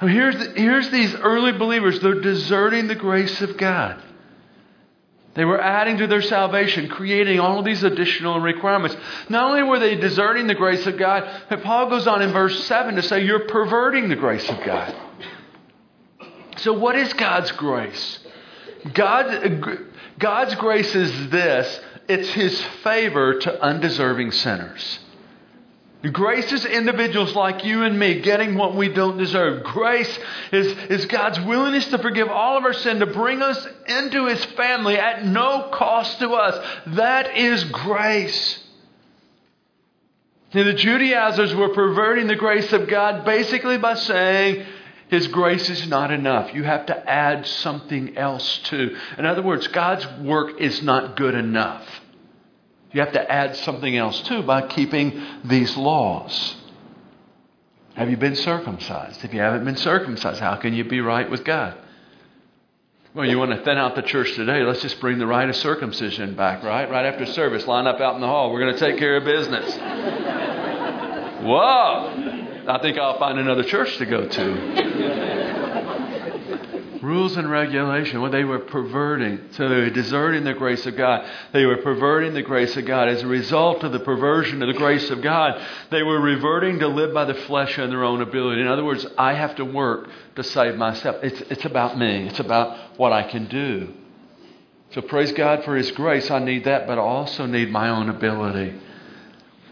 Here's, 0.00 0.36
the, 0.36 0.52
here's 0.52 0.90
these 0.90 1.14
early 1.14 1.52
believers. 1.52 2.00
They're 2.00 2.20
deserting 2.20 2.86
the 2.86 2.94
grace 2.94 3.40
of 3.42 3.56
God. 3.56 4.02
They 5.34 5.44
were 5.44 5.60
adding 5.60 5.98
to 5.98 6.06
their 6.06 6.22
salvation, 6.22 6.88
creating 6.88 7.38
all 7.38 7.60
of 7.60 7.64
these 7.64 7.84
additional 7.84 8.40
requirements. 8.40 8.96
Not 9.28 9.50
only 9.50 9.62
were 9.62 9.78
they 9.78 9.94
deserting 9.94 10.46
the 10.46 10.54
grace 10.54 10.86
of 10.86 10.98
God, 10.98 11.28
but 11.48 11.62
Paul 11.62 11.88
goes 11.88 12.06
on 12.06 12.20
in 12.22 12.32
verse 12.32 12.64
7 12.64 12.96
to 12.96 13.02
say, 13.02 13.24
You're 13.24 13.46
perverting 13.46 14.08
the 14.08 14.16
grace 14.16 14.48
of 14.48 14.60
God. 14.64 14.94
So, 16.56 16.72
what 16.72 16.96
is 16.96 17.12
God's 17.12 17.52
grace? 17.52 18.18
God, 18.92 19.86
God's 20.18 20.54
grace 20.56 20.94
is 20.94 21.30
this 21.30 21.80
it's 22.08 22.30
His 22.30 22.60
favor 22.82 23.38
to 23.38 23.62
undeserving 23.62 24.32
sinners. 24.32 24.98
Grace 26.08 26.50
is 26.50 26.64
individuals 26.64 27.34
like 27.34 27.62
you 27.62 27.82
and 27.82 27.98
me 27.98 28.20
getting 28.20 28.54
what 28.54 28.74
we 28.74 28.88
don't 28.88 29.18
deserve. 29.18 29.64
Grace 29.64 30.18
is, 30.50 30.66
is 30.88 31.04
God's 31.06 31.38
willingness 31.40 31.88
to 31.88 31.98
forgive 31.98 32.28
all 32.28 32.56
of 32.56 32.64
our 32.64 32.72
sin, 32.72 33.00
to 33.00 33.06
bring 33.06 33.42
us 33.42 33.66
into 33.86 34.26
His 34.26 34.42
family 34.46 34.96
at 34.96 35.26
no 35.26 35.68
cost 35.70 36.18
to 36.20 36.30
us. 36.30 36.66
That 36.94 37.36
is 37.36 37.64
grace. 37.64 38.60
the 40.52 40.72
Judaizers 40.72 41.54
were 41.54 41.68
perverting 41.68 42.28
the 42.28 42.36
grace 42.36 42.72
of 42.72 42.88
God 42.88 43.26
basically 43.26 43.76
by 43.76 43.94
saying, 43.94 44.64
His 45.08 45.26
grace 45.28 45.68
is 45.68 45.86
not 45.86 46.10
enough. 46.10 46.54
You 46.54 46.64
have 46.64 46.86
to 46.86 47.10
add 47.10 47.46
something 47.46 48.16
else 48.16 48.58
to. 48.64 48.96
In 49.18 49.26
other 49.26 49.42
words, 49.42 49.68
God's 49.68 50.06
work 50.22 50.58
is 50.62 50.82
not 50.82 51.16
good 51.18 51.34
enough. 51.34 51.86
You 52.92 53.00
have 53.00 53.12
to 53.12 53.30
add 53.30 53.56
something 53.56 53.96
else 53.96 54.20
too 54.22 54.42
by 54.42 54.66
keeping 54.66 55.22
these 55.44 55.76
laws. 55.76 56.56
Have 57.94 58.10
you 58.10 58.16
been 58.16 58.36
circumcised? 58.36 59.24
If 59.24 59.32
you 59.34 59.40
haven't 59.40 59.64
been 59.64 59.76
circumcised, 59.76 60.40
how 60.40 60.56
can 60.56 60.74
you 60.74 60.84
be 60.84 61.00
right 61.00 61.30
with 61.30 61.44
God? 61.44 61.76
Well, 63.12 63.26
you 63.26 63.38
want 63.38 63.50
to 63.50 63.62
thin 63.64 63.76
out 63.76 63.96
the 63.96 64.02
church 64.02 64.34
today? 64.34 64.62
Let's 64.62 64.82
just 64.82 65.00
bring 65.00 65.18
the 65.18 65.26
rite 65.26 65.48
of 65.48 65.56
circumcision 65.56 66.36
back, 66.36 66.62
right? 66.62 66.88
Right 66.88 67.06
after 67.06 67.26
service, 67.26 67.66
line 67.66 67.88
up 67.88 68.00
out 68.00 68.14
in 68.14 68.20
the 68.20 68.28
hall. 68.28 68.52
We're 68.52 68.60
going 68.60 68.74
to 68.74 68.80
take 68.80 68.98
care 68.98 69.16
of 69.16 69.24
business. 69.24 69.76
Whoa! 71.42 72.66
I 72.68 72.78
think 72.80 72.98
I'll 72.98 73.18
find 73.18 73.38
another 73.38 73.64
church 73.64 73.96
to 73.98 74.06
go 74.06 74.28
to 74.28 75.39
rules 77.02 77.36
and 77.36 77.50
regulation, 77.50 78.20
what 78.20 78.32
they 78.32 78.44
were 78.44 78.58
perverting. 78.58 79.40
So 79.52 79.68
they 79.68 79.76
were 79.76 79.90
deserting 79.90 80.44
the 80.44 80.54
grace 80.54 80.84
of 80.86 80.96
God. 80.96 81.28
They 81.52 81.64
were 81.64 81.78
perverting 81.78 82.34
the 82.34 82.42
grace 82.42 82.76
of 82.76 82.86
God. 82.86 83.08
As 83.08 83.22
a 83.22 83.26
result 83.26 83.82
of 83.84 83.92
the 83.92 84.00
perversion 84.00 84.62
of 84.62 84.68
the 84.68 84.78
grace 84.78 85.10
of 85.10 85.22
God, 85.22 85.60
they 85.90 86.02
were 86.02 86.20
reverting 86.20 86.78
to 86.80 86.88
live 86.88 87.14
by 87.14 87.24
the 87.24 87.34
flesh 87.34 87.78
and 87.78 87.90
their 87.90 88.04
own 88.04 88.20
ability. 88.20 88.60
In 88.60 88.68
other 88.68 88.84
words, 88.84 89.06
I 89.16 89.34
have 89.34 89.56
to 89.56 89.64
work 89.64 90.08
to 90.36 90.42
save 90.42 90.76
myself. 90.76 91.16
It's, 91.22 91.40
it's 91.50 91.64
about 91.64 91.98
me, 91.98 92.28
it's 92.28 92.40
about 92.40 92.98
what 92.98 93.12
I 93.12 93.22
can 93.22 93.48
do. 93.48 93.94
So 94.92 95.00
praise 95.02 95.32
God 95.32 95.64
for 95.64 95.76
His 95.76 95.90
grace. 95.92 96.30
I 96.30 96.40
need 96.40 96.64
that, 96.64 96.86
but 96.86 96.98
I 96.98 97.02
also 97.02 97.46
need 97.46 97.70
my 97.70 97.90
own 97.90 98.08
ability. 98.08 98.74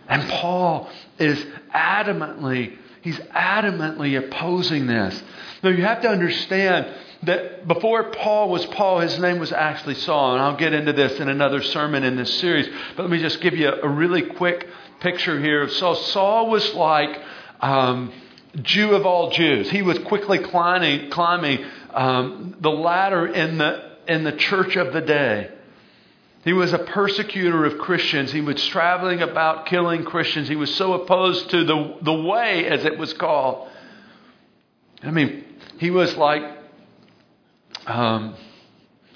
And 0.08 0.28
Paul 0.30 0.88
is 1.18 1.44
adamantly, 1.74 2.78
he's 3.02 3.18
adamantly 3.18 4.18
opposing 4.18 4.86
this. 4.86 5.22
Now 5.62 5.70
you 5.70 5.84
have 5.84 6.00
to 6.02 6.08
understand 6.08 6.94
that 7.24 7.66
before 7.66 8.04
Paul 8.04 8.50
was 8.50 8.64
Paul, 8.66 9.00
his 9.00 9.18
name 9.18 9.38
was 9.38 9.52
actually 9.52 9.94
Saul. 9.94 10.34
And 10.34 10.42
I'll 10.42 10.56
get 10.56 10.72
into 10.72 10.92
this 10.92 11.18
in 11.18 11.28
another 11.28 11.62
sermon 11.62 12.04
in 12.04 12.16
this 12.16 12.38
series. 12.38 12.68
But 12.96 13.02
let 13.02 13.10
me 13.10 13.18
just 13.18 13.40
give 13.40 13.56
you 13.56 13.68
a, 13.70 13.88
really 13.88 14.22
quick 14.22 14.68
picture 15.00 15.40
here 15.40 15.62
of 15.62 15.72
Saul. 15.72 15.96
Saul 15.96 16.50
was 16.50 16.74
like 16.74 17.20
um, 17.60 18.12
Jew 18.62 18.94
of 18.94 19.04
all 19.04 19.30
Jews. 19.30 19.68
He 19.70 19.82
was 19.82 19.98
quickly 20.00 20.38
climbing, 20.38 21.10
climbing 21.10 21.64
um, 21.92 22.56
the 22.60 22.70
ladder 22.70 23.26
in 23.26 23.58
the, 23.58 23.96
in 24.06 24.22
the 24.22 24.32
church 24.32 24.76
of 24.76 24.92
the 24.92 25.00
day. 25.00 25.50
He 26.44 26.52
was 26.52 26.72
a 26.72 26.78
persecutor 26.78 27.64
of 27.64 27.78
Christians. 27.78 28.30
He 28.30 28.40
was 28.40 28.64
traveling 28.68 29.22
about 29.22 29.66
killing 29.66 30.04
Christians. 30.04 30.48
He 30.48 30.56
was 30.56 30.72
so 30.76 30.92
opposed 30.92 31.50
to 31.50 31.64
the, 31.64 31.96
the 32.02 32.14
way, 32.14 32.66
as 32.66 32.84
it 32.84 32.96
was 32.96 33.12
called. 33.12 33.68
I 35.02 35.10
mean, 35.10 35.44
he 35.78 35.90
was 35.90 36.16
like 36.16 36.57
um, 37.88 38.34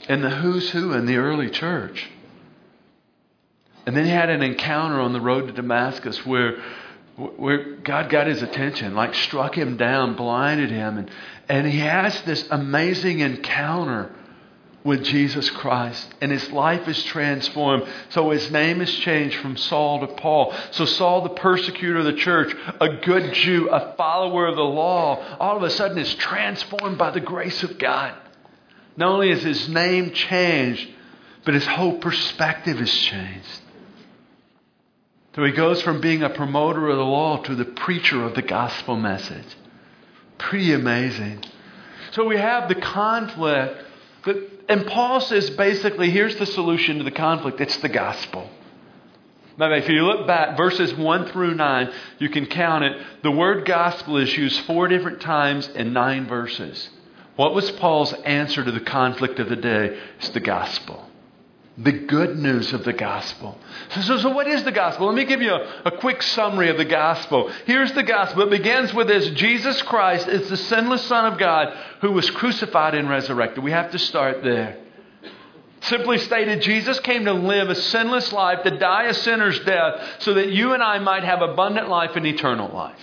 in 0.09 0.23
the 0.23 0.31
who's 0.31 0.71
who 0.71 0.93
in 0.95 1.07
the 1.07 1.17
early 1.17 1.51
church. 1.51 2.11
And 3.87 3.97
then 3.97 4.05
he 4.05 4.11
had 4.11 4.31
an 4.31 4.43
encounter 4.43 5.01
on 5.01 5.13
the 5.13 5.21
road 5.21 5.47
to 5.49 5.53
Damascus 5.53 6.25
where, 6.25 6.63
where 7.17 7.77
God 7.77 8.11
got 8.11 8.27
his 8.27 8.43
attention, 8.43 8.95
like 8.95 9.15
struck 9.15 9.57
him 9.57 9.77
down, 9.77 10.17
blinded 10.17 10.71
him. 10.71 10.99
And, 10.99 11.11
and 11.49 11.67
he 11.67 11.81
has 11.81 12.21
this 12.23 12.47
amazing 12.51 13.21
encounter 13.21 14.15
with 14.85 15.05
Jesus 15.05 15.49
Christ, 15.51 16.13
and 16.21 16.33
his 16.33 16.51
life 16.51 16.89
is 16.89 17.01
transformed. 17.05 17.85
So 18.09 18.31
his 18.31 18.51
name 18.51 18.81
is 18.81 18.93
changed 18.93 19.37
from 19.37 19.57
Saul 19.57 20.01
to 20.01 20.09
Paul. 20.09 20.53
So 20.73 20.87
Saul, 20.87 21.23
the 21.23 21.29
persecutor 21.29 21.99
of 21.99 22.05
the 22.05 22.15
church, 22.15 22.53
a 22.81 22.89
good 22.97 23.33
Jew, 23.33 23.69
a 23.69 23.95
follower 23.97 24.47
of 24.47 24.57
the 24.57 24.63
law, 24.63 25.25
all 25.39 25.57
of 25.57 25.63
a 25.63 25.71
sudden 25.71 25.99
is 25.99 26.13
transformed 26.15 26.99
by 26.99 27.11
the 27.11 27.21
grace 27.21 27.63
of 27.63 27.79
God. 27.79 28.13
Not 28.97 29.09
only 29.09 29.31
is 29.31 29.43
his 29.43 29.69
name 29.69 30.13
changed, 30.13 30.89
but 31.45 31.55
his 31.55 31.67
whole 31.67 31.99
perspective 31.99 32.81
is 32.81 32.93
changed. 32.93 33.61
So 35.35 35.45
he 35.45 35.53
goes 35.53 35.81
from 35.81 36.01
being 36.01 36.23
a 36.23 36.29
promoter 36.29 36.89
of 36.89 36.99
the 36.99 37.05
law 37.05 37.39
to 37.39 37.55
the 37.55 37.65
preacher 37.65 38.23
of 38.23 38.35
the 38.35 38.43
gospel 38.43 38.97
message. 38.97 39.57
Pretty 40.37 40.75
amazing. 40.75 41.43
So 42.11 42.27
we 42.27 42.37
have 42.37 42.69
the 42.69 42.75
conflict, 42.75 43.83
that, 44.27 44.51
and 44.69 44.87
Paul 44.87 45.21
says 45.21 45.49
basically 45.51 46.11
here's 46.11 46.37
the 46.37 46.45
solution 46.45 46.99
to 46.99 47.05
the 47.05 47.11
conflict 47.11 47.61
it's 47.61 47.79
the 47.79 47.89
gospel. 47.89 48.51
Now, 49.59 49.73
if 49.73 49.89
you 49.89 50.05
look 50.05 50.27
back, 50.27 50.57
verses 50.57 50.95
1 50.95 51.27
through 51.29 51.55
9, 51.55 51.93
you 52.19 52.31
can 52.31 52.47
count 52.47 52.85
it. 52.85 52.97
The 53.23 53.31
word 53.31 53.67
gospel 53.67 54.17
is 54.17 54.35
used 54.37 54.61
four 54.61 54.89
different 54.89 55.21
times 55.21 55.69
in 55.69 55.93
nine 55.93 56.27
verses. 56.27 56.89
What 57.37 57.55
was 57.55 57.71
Paul's 57.73 58.13
answer 58.13 58.63
to 58.63 58.71
the 58.71 58.81
conflict 58.81 59.39
of 59.39 59.49
the 59.49 59.57
day? 59.57 59.99
It's 60.19 60.29
the 60.31 60.41
gospel. 60.41 61.09
The 61.79 61.93
good 61.93 62.39
news 62.39 62.75
of 62.75 62.85
the 62.85 62.93
gospel. 62.93 63.59
So, 63.91 64.03
so, 64.03 64.19
so 64.19 64.29
what 64.31 64.47
is 64.47 64.63
the 64.65 64.73
gospel? 64.73 65.07
Let 65.07 65.17
me 65.17 65.25
give 65.25 65.41
you 65.41 65.53
a, 65.53 65.83
a 65.87 65.99
quick 65.99 66.23
summary 66.23 66.69
of 66.69 66.77
the 66.77 66.85
gospel. 66.85 67.51
Here's 67.65 67.93
the 67.93 68.03
gospel. 68.03 68.43
It 68.43 68.51
begins 68.51 68.93
with 68.93 69.09
this 69.09 69.31
Jesus 69.31 69.81
Christ 69.81 70.29
is 70.29 70.51
the 70.51 70.59
sinless 70.59 71.03
Son 71.07 71.33
of 71.33 71.39
God 71.39 71.75
who 72.03 72.13
was 72.13 72.31
crucified 72.31 72.95
and 72.95 73.09
resurrected. 73.09 73.65
We 73.65 73.71
have 73.71 73.91
to 73.93 73.99
start 73.99 74.43
there. 74.43 74.77
Simply 75.81 76.19
stated, 76.19 76.61
Jesus 76.61 77.01
came 77.01 77.25
to 77.25 77.33
live 77.33 77.71
a 77.71 77.75
sinless 77.75 78.33
life, 78.33 78.63
to 78.63 78.79
die 78.79 79.05
a 79.05 79.15
sinner's 79.15 79.59
death, 79.65 80.21
so 80.21 80.35
that 80.35 80.53
you 80.53 80.75
and 80.75 80.83
I 80.83 80.99
might 80.99 81.25
have 81.25 81.43
abundant 81.43 81.89
life 81.89 82.15
and 82.15 82.25
eternal 82.25 82.73
life. 82.73 83.01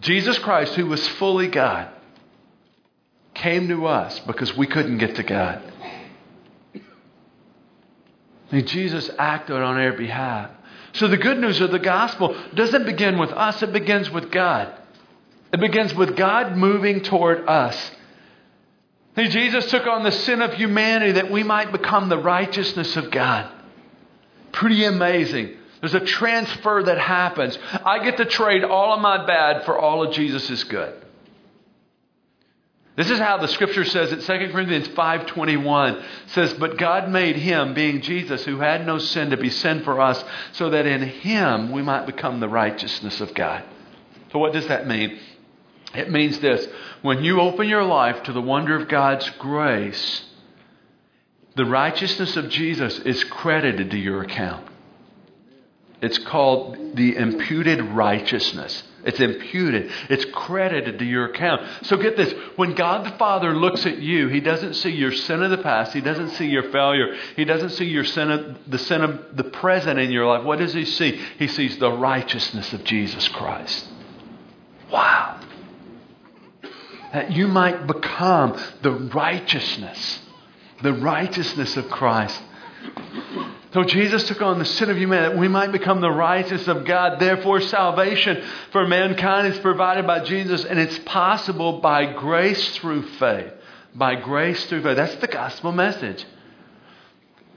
Jesus 0.00 0.38
Christ, 0.38 0.74
who 0.74 0.86
was 0.86 1.06
fully 1.06 1.46
God, 1.46 1.88
came 3.34 3.68
to 3.68 3.86
us 3.86 4.18
because 4.20 4.56
we 4.56 4.66
couldn't 4.66 4.98
get 4.98 5.16
to 5.16 5.22
God. 5.22 5.62
And 8.50 8.66
Jesus 8.66 9.10
acted 9.18 9.56
on 9.56 9.76
our 9.76 9.92
behalf. 9.92 10.50
So 10.94 11.06
the 11.06 11.16
good 11.16 11.38
news 11.38 11.60
of 11.60 11.70
the 11.70 11.78
gospel 11.78 12.36
doesn't 12.54 12.84
begin 12.84 13.18
with 13.18 13.30
us, 13.30 13.62
it 13.62 13.72
begins 13.72 14.10
with 14.10 14.30
God. 14.30 14.74
It 15.52 15.60
begins 15.60 15.94
with 15.94 16.16
God 16.16 16.56
moving 16.56 17.02
toward 17.02 17.48
us. 17.48 17.90
And 19.16 19.30
Jesus 19.30 19.68
took 19.70 19.86
on 19.86 20.04
the 20.04 20.12
sin 20.12 20.42
of 20.42 20.54
humanity 20.54 21.12
that 21.12 21.30
we 21.30 21.42
might 21.42 21.72
become 21.72 22.08
the 22.08 22.18
righteousness 22.18 22.96
of 22.96 23.10
God. 23.10 23.50
Pretty 24.52 24.84
amazing. 24.84 25.56
There's 25.80 25.94
a 25.94 26.00
transfer 26.00 26.82
that 26.84 26.98
happens. 26.98 27.58
I 27.84 28.04
get 28.04 28.18
to 28.18 28.24
trade 28.24 28.64
all 28.64 28.94
of 28.94 29.00
my 29.00 29.26
bad 29.26 29.64
for 29.64 29.78
all 29.78 30.02
of 30.06 30.14
Jesus' 30.14 30.64
good. 30.64 30.94
This 32.96 33.10
is 33.10 33.18
how 33.18 33.38
the 33.38 33.48
scripture 33.48 33.84
says 33.84 34.12
it. 34.12 34.20
2 34.22 34.52
Corinthians 34.52 34.88
5.21 34.88 36.02
says, 36.26 36.52
But 36.54 36.76
God 36.76 37.08
made 37.08 37.36
him, 37.36 37.72
being 37.72 38.02
Jesus, 38.02 38.44
who 38.44 38.58
had 38.58 38.84
no 38.84 38.98
sin, 38.98 39.30
to 39.30 39.36
be 39.36 39.50
sin 39.50 39.82
for 39.84 40.00
us, 40.00 40.22
so 40.52 40.70
that 40.70 40.86
in 40.86 41.02
him 41.02 41.70
we 41.70 41.82
might 41.82 42.06
become 42.06 42.40
the 42.40 42.48
righteousness 42.48 43.20
of 43.20 43.32
God. 43.32 43.64
So 44.32 44.38
what 44.38 44.52
does 44.52 44.66
that 44.66 44.86
mean? 44.86 45.18
It 45.94 46.10
means 46.10 46.38
this. 46.40 46.66
When 47.02 47.24
you 47.24 47.40
open 47.40 47.68
your 47.68 47.84
life 47.84 48.22
to 48.24 48.32
the 48.32 48.40
wonder 48.40 48.76
of 48.76 48.88
God's 48.88 49.28
grace, 49.38 50.24
the 51.56 51.64
righteousness 51.64 52.36
of 52.36 52.48
Jesus 52.48 52.98
is 53.00 53.24
credited 53.24 53.90
to 53.90 53.98
your 53.98 54.22
account. 54.22 54.69
It's 56.02 56.18
called 56.18 56.96
the 56.96 57.16
imputed 57.16 57.82
righteousness. 57.82 58.82
It's 59.04 59.20
imputed. 59.20 59.90
It's 60.08 60.26
credited 60.26 60.98
to 60.98 61.04
your 61.04 61.26
account. 61.26 61.62
So 61.86 61.96
get 61.96 62.16
this. 62.16 62.32
When 62.56 62.74
God 62.74 63.06
the 63.06 63.16
Father 63.16 63.54
looks 63.54 63.86
at 63.86 63.98
you, 63.98 64.28
He 64.28 64.40
doesn't 64.40 64.74
see 64.74 64.90
your 64.90 65.12
sin 65.12 65.42
of 65.42 65.50
the 65.50 65.58
past. 65.58 65.92
He 65.92 66.00
doesn't 66.00 66.30
see 66.30 66.46
your 66.46 66.70
failure. 66.70 67.16
He 67.36 67.44
doesn't 67.44 67.70
see 67.70 67.86
your 67.86 68.04
sin 68.04 68.30
of, 68.30 68.58
the 68.66 68.78
sin 68.78 69.02
of 69.02 69.36
the 69.36 69.44
present 69.44 69.98
in 69.98 70.10
your 70.10 70.26
life. 70.26 70.44
What 70.44 70.58
does 70.58 70.74
He 70.74 70.84
see? 70.84 71.20
He 71.38 71.48
sees 71.48 71.78
the 71.78 71.92
righteousness 71.92 72.72
of 72.72 72.84
Jesus 72.84 73.26
Christ. 73.28 73.86
Wow. 74.90 75.40
That 77.12 77.32
you 77.32 77.48
might 77.48 77.86
become 77.86 78.60
the 78.82 78.92
righteousness, 78.92 80.20
the 80.82 80.92
righteousness 80.92 81.76
of 81.76 81.88
Christ. 81.88 82.40
So 83.72 83.84
Jesus 83.84 84.26
took 84.26 84.42
on 84.42 84.58
the 84.58 84.64
sin 84.64 84.90
of 84.90 84.96
humanity 84.96 85.34
that 85.34 85.40
we 85.40 85.46
might 85.46 85.70
become 85.70 86.00
the 86.00 86.10
righteousness 86.10 86.66
of 86.66 86.84
God. 86.84 87.20
Therefore, 87.20 87.60
salvation 87.60 88.42
for 88.72 88.86
mankind 88.86 89.52
is 89.52 89.58
provided 89.60 90.06
by 90.06 90.24
Jesus, 90.24 90.64
and 90.64 90.78
it's 90.78 90.98
possible 91.00 91.80
by 91.80 92.12
grace 92.12 92.76
through 92.78 93.02
faith. 93.10 93.52
By 93.94 94.16
grace 94.16 94.64
through 94.66 94.82
faith. 94.82 94.96
That's 94.96 95.14
the 95.16 95.28
gospel 95.28 95.70
message. 95.70 96.24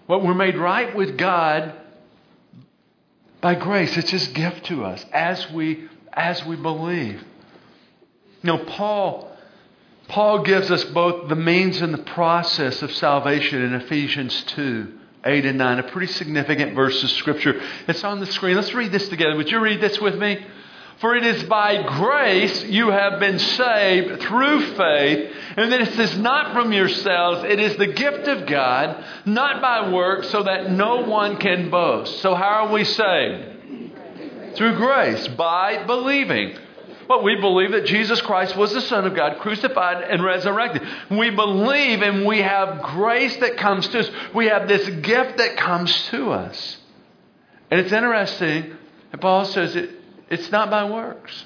What 0.06 0.24
we're 0.24 0.36
made 0.36 0.58
right 0.58 0.96
with 0.96 1.18
God 1.18 1.74
by 3.42 3.56
grace. 3.56 3.98
It's 3.98 4.12
His 4.12 4.28
gift 4.28 4.66
to 4.66 4.86
us 4.86 5.04
as 5.12 5.50
we 5.52 5.88
as 6.12 6.46
we 6.46 6.56
believe. 6.56 7.24
You 8.44 8.48
know, 8.48 8.58
Paul 8.60 9.36
Paul 10.08 10.44
gives 10.44 10.70
us 10.70 10.84
both 10.86 11.28
the 11.28 11.36
means 11.36 11.82
and 11.82 11.94
the 11.94 12.04
process 12.04 12.84
of 12.84 12.92
salvation 12.94 13.64
in 13.64 13.74
Ephesians 13.74 14.44
2. 14.48 15.00
8 15.26 15.46
and 15.46 15.58
9, 15.58 15.80
a 15.80 15.84
pretty 15.84 16.12
significant 16.12 16.76
verse 16.76 17.02
of 17.04 17.10
Scripture. 17.12 17.62
It's 17.88 18.04
on 18.04 18.20
the 18.20 18.26
screen. 18.26 18.56
Let's 18.56 18.74
read 18.74 18.92
this 18.92 19.08
together. 19.08 19.36
Would 19.36 19.50
you 19.50 19.60
read 19.60 19.82
this 19.82 20.00
with 20.00 20.16
me? 20.16 20.46
For 21.00 21.16
it 21.16 21.26
is 21.26 21.44
by 21.46 21.82
grace 21.82 22.64
you 22.66 22.90
have 22.90 23.20
been 23.20 23.40
saved 23.40 24.22
through 24.22 24.76
faith, 24.76 25.36
and 25.58 25.72
this 25.72 25.98
is 26.00 26.18
not 26.18 26.54
from 26.54 26.72
yourselves. 26.72 27.44
It 27.44 27.60
is 27.60 27.76
the 27.78 27.88
gift 27.88 28.28
of 28.28 28.46
God, 28.48 29.04
not 29.26 29.62
by 29.62 29.90
works, 29.90 30.30
so 30.30 30.44
that 30.44 30.72
no 30.72 31.02
one 31.02 31.38
can 31.38 31.70
boast. 31.70 32.22
So, 32.22 32.36
how 32.36 32.68
are 32.68 32.72
we 32.72 32.84
saved? 32.86 34.56
Through 34.56 34.76
grace, 34.76 35.28
by 35.30 35.84
believing. 35.86 36.58
But 37.08 37.24
we 37.24 37.36
believe 37.36 37.72
that 37.72 37.86
Jesus 37.86 38.22
Christ 38.22 38.56
was 38.56 38.74
the 38.74 38.82
Son 38.82 39.06
of 39.06 39.16
God, 39.16 39.40
crucified 39.40 40.04
and 40.04 40.24
resurrected. 40.24 40.84
We 41.12 41.30
believe 41.30 42.02
and 42.02 42.26
we 42.26 42.42
have 42.42 42.82
grace 42.82 43.36
that 43.38 43.58
comes 43.58 43.88
to 43.90 44.00
us. 44.00 44.10
We 44.34 44.48
have 44.48 44.68
this 44.68 44.88
gift 44.88 45.38
that 45.38 45.58
comes 45.58 46.08
to 46.08 46.32
us. 46.32 46.78
And 47.70 47.80
it's 47.80 47.92
interesting, 47.92 48.76
and 49.12 49.22
Paul 49.22 49.46
says 49.46 49.76
it, 49.76 49.90
it's 50.30 50.52
not 50.52 50.70
by 50.70 50.90
works. 50.90 51.46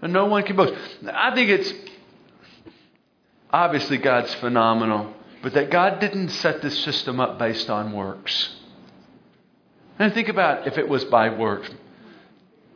And 0.00 0.12
no 0.12 0.26
one 0.26 0.42
can 0.42 0.56
boast. 0.56 0.74
I 1.06 1.34
think 1.34 1.48
it's 1.48 1.72
obviously 3.50 3.98
God's 3.98 4.34
phenomenal, 4.34 5.14
but 5.42 5.54
that 5.54 5.70
God 5.70 6.00
didn't 6.00 6.30
set 6.30 6.60
this 6.60 6.78
system 6.80 7.20
up 7.20 7.38
based 7.38 7.70
on 7.70 7.92
works. 7.92 8.56
And 9.98 10.12
think 10.12 10.28
about 10.28 10.66
if 10.66 10.78
it 10.78 10.88
was 10.88 11.04
by 11.04 11.30
works. 11.30 11.70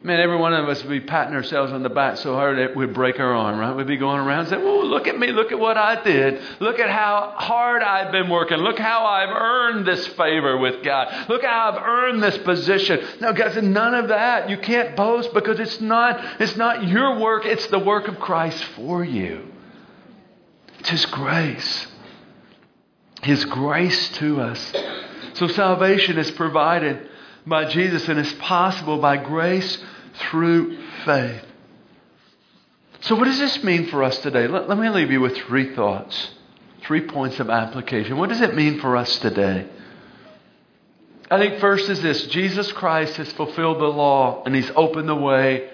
Man, 0.07 0.21
every 0.21 0.37
one 0.37 0.55
of 0.55 0.69
us 0.69 0.85
would 0.85 0.89
be 0.89 1.01
patting 1.01 1.35
ourselves 1.35 1.73
on 1.73 1.83
the 1.83 1.89
back 1.89 2.17
so 2.19 2.35
hard 2.35 2.59
that 2.59 2.77
we'd 2.77 2.95
break 2.95 3.19
our 3.19 3.35
arm, 3.35 3.59
right? 3.59 3.75
We'd 3.75 3.89
be 3.89 3.97
going 3.97 4.21
around 4.21 4.47
saying, 4.47 4.63
Oh, 4.63 4.83
look 4.83 5.09
at 5.09 5.19
me, 5.19 5.33
look 5.33 5.51
at 5.51 5.59
what 5.59 5.77
I 5.77 6.01
did. 6.01 6.41
Look 6.61 6.79
at 6.79 6.89
how 6.89 7.35
hard 7.35 7.83
I've 7.83 8.13
been 8.13 8.31
working. 8.31 8.59
Look 8.59 8.79
how 8.79 9.05
I've 9.05 9.31
earned 9.31 9.85
this 9.85 10.07
favor 10.07 10.59
with 10.59 10.85
God. 10.85 11.29
Look 11.29 11.43
how 11.43 11.73
I've 11.73 11.83
earned 11.83 12.23
this 12.23 12.39
position. 12.39 13.05
No, 13.21 13.33
guys, 13.33 13.61
none 13.61 13.97
of 13.97 14.11
that. 14.11 14.49
You 14.49 14.59
can't 14.59 14.95
boast 14.95 15.35
because 15.35 15.59
it's 15.59 15.81
not, 15.81 16.41
it's 16.41 16.57
not 16.57 16.87
your 16.87 17.19
work, 17.19 17.45
it's 17.45 17.67
the 17.67 17.81
work 17.81 18.07
of 18.07 18.21
Christ 18.21 18.63
for 18.77 19.05
you. 19.05 19.53
It's 20.79 20.91
His 20.91 21.07
grace. 21.07 21.89
His 23.25 23.45
grace 23.45 24.11
to 24.19 24.41
us. 24.41 24.73
So 25.35 25.49
salvation 25.49 26.17
is 26.17 26.31
provided 26.31 27.09
by 27.47 27.67
Jesus 27.67 28.09
and 28.09 28.19
it's 28.19 28.33
possible 28.35 28.99
by 28.99 29.17
grace 29.17 29.79
through 30.15 30.77
faith. 31.05 31.43
So, 33.01 33.15
what 33.15 33.27
does 33.27 33.39
this 33.39 33.63
mean 33.63 33.87
for 33.87 34.03
us 34.03 34.19
today? 34.19 34.49
Let, 34.49 34.69
let, 34.69 34.79
me 34.79 34.89
leave 34.89 35.11
you 35.11 35.21
with 35.21 35.37
three 35.37 35.75
thoughts, 35.75 36.31
three 36.83 37.03
points 37.03 37.39
of 37.39 37.51
application. 37.51 38.17
What 38.17 38.31
does 38.31 38.41
it 38.41 38.55
mean 38.55 38.81
for 38.81 38.97
us 38.97 39.19
today? 39.19 39.69
I 41.31 41.39
think 41.39 41.61
first 41.61 41.89
is 41.89 42.03
this 42.03 42.27
Jesus 42.27 42.73
Christ 42.73 43.17
has 43.17 43.31
fulfilled 43.33 43.81
the 43.81 43.87
law 43.87 44.43
and 44.45 44.55
he's 44.55 44.71
opened 44.75 45.09
the 45.09 45.15
way 45.15 45.71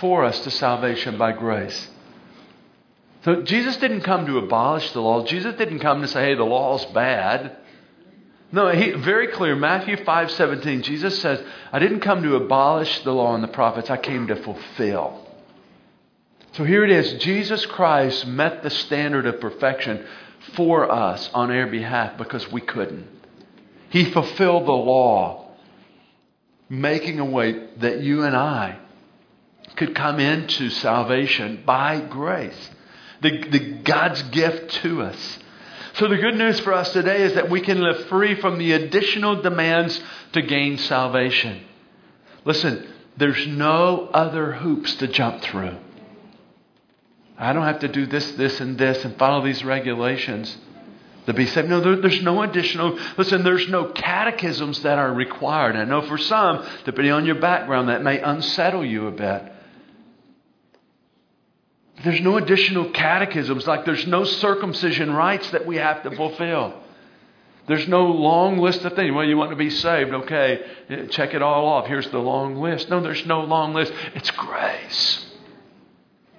for 0.00 0.24
us 0.24 0.40
to 0.40 0.50
salvation 0.50 1.18
by 1.18 1.32
grace. 1.32 1.88
So, 3.24 3.42
Jesus 3.42 3.76
didn't 3.78 4.02
come 4.02 4.26
to 4.26 4.38
abolish 4.38 4.92
the 4.92 5.00
law, 5.00 5.24
Jesus 5.24 5.56
didn't 5.56 5.80
come 5.80 6.02
to 6.02 6.08
say, 6.08 6.26
hey, 6.26 6.34
the 6.34 6.44
law's 6.44 6.84
bad. 6.86 7.56
No, 8.50 8.70
he, 8.70 8.92
very 8.92 9.28
clear. 9.28 9.54
Matthew 9.54 10.02
5 10.02 10.30
17, 10.30 10.82
Jesus 10.82 11.20
says, 11.20 11.42
I 11.72 11.78
didn't 11.78 12.00
come 12.00 12.22
to 12.22 12.36
abolish 12.36 13.04
the 13.04 13.12
law 13.12 13.34
and 13.34 13.44
the 13.44 13.48
prophets, 13.48 13.90
I 13.90 13.98
came 13.98 14.28
to 14.28 14.36
fulfill. 14.36 15.26
So 16.52 16.64
here 16.64 16.82
it 16.84 16.90
is 16.90 17.22
Jesus 17.22 17.66
Christ 17.66 18.26
met 18.26 18.62
the 18.62 18.70
standard 18.70 19.26
of 19.26 19.40
perfection 19.40 20.04
for 20.54 20.90
us 20.90 21.28
on 21.34 21.50
our 21.50 21.66
behalf 21.66 22.16
because 22.16 22.50
we 22.50 22.60
couldn't. 22.60 23.06
He 23.90 24.10
fulfilled 24.10 24.66
the 24.66 24.72
law, 24.72 25.50
making 26.68 27.20
a 27.20 27.24
way 27.24 27.68
that 27.78 28.00
you 28.00 28.24
and 28.24 28.36
I 28.36 28.78
could 29.76 29.94
come 29.94 30.18
into 30.20 30.70
salvation 30.70 31.62
by 31.64 32.00
grace. 32.00 32.70
The, 33.20 33.48
the 33.48 33.58
God's 33.58 34.22
gift 34.24 34.70
to 34.82 35.02
us. 35.02 35.38
So, 35.98 36.06
the 36.06 36.16
good 36.16 36.36
news 36.36 36.60
for 36.60 36.74
us 36.74 36.92
today 36.92 37.22
is 37.22 37.34
that 37.34 37.50
we 37.50 37.60
can 37.60 37.80
live 37.82 38.06
free 38.06 38.36
from 38.36 38.56
the 38.58 38.70
additional 38.70 39.42
demands 39.42 40.00
to 40.32 40.42
gain 40.42 40.78
salvation. 40.78 41.64
Listen, 42.44 42.86
there's 43.16 43.48
no 43.48 44.08
other 44.14 44.52
hoops 44.52 44.94
to 44.96 45.08
jump 45.08 45.42
through. 45.42 45.76
I 47.36 47.52
don't 47.52 47.64
have 47.64 47.80
to 47.80 47.88
do 47.88 48.06
this, 48.06 48.30
this, 48.32 48.60
and 48.60 48.78
this 48.78 49.04
and 49.04 49.16
follow 49.18 49.44
these 49.44 49.64
regulations 49.64 50.56
to 51.26 51.34
be 51.34 51.46
saved. 51.46 51.68
No, 51.68 51.80
there, 51.80 51.96
there's 51.96 52.22
no 52.22 52.42
additional, 52.42 52.96
listen, 53.16 53.42
there's 53.42 53.68
no 53.68 53.86
catechisms 53.86 54.82
that 54.82 54.98
are 54.98 55.12
required. 55.12 55.74
I 55.74 55.82
know 55.82 56.02
for 56.02 56.16
some, 56.16 56.64
depending 56.84 57.12
on 57.12 57.26
your 57.26 57.40
background, 57.40 57.88
that 57.88 58.04
may 58.04 58.20
unsettle 58.20 58.84
you 58.84 59.08
a 59.08 59.10
bit. 59.10 59.52
There's 62.04 62.20
no 62.20 62.36
additional 62.36 62.90
catechisms, 62.90 63.66
like 63.66 63.84
there's 63.84 64.06
no 64.06 64.24
circumcision 64.24 65.12
rites 65.12 65.50
that 65.50 65.66
we 65.66 65.76
have 65.76 66.02
to 66.04 66.14
fulfill. 66.14 66.74
There's 67.66 67.86
no 67.86 68.06
long 68.06 68.58
list 68.58 68.84
of 68.84 68.94
things. 68.94 69.14
Well, 69.14 69.26
you 69.26 69.36
want 69.36 69.50
to 69.50 69.56
be 69.56 69.68
saved. 69.68 70.12
Okay, 70.12 70.62
check 71.10 71.34
it 71.34 71.42
all 71.42 71.66
off. 71.66 71.86
Here's 71.86 72.08
the 72.10 72.18
long 72.18 72.56
list. 72.56 72.88
No, 72.88 73.00
there's 73.00 73.26
no 73.26 73.42
long 73.42 73.74
list. 73.74 73.92
It's 74.14 74.30
grace. 74.30 75.26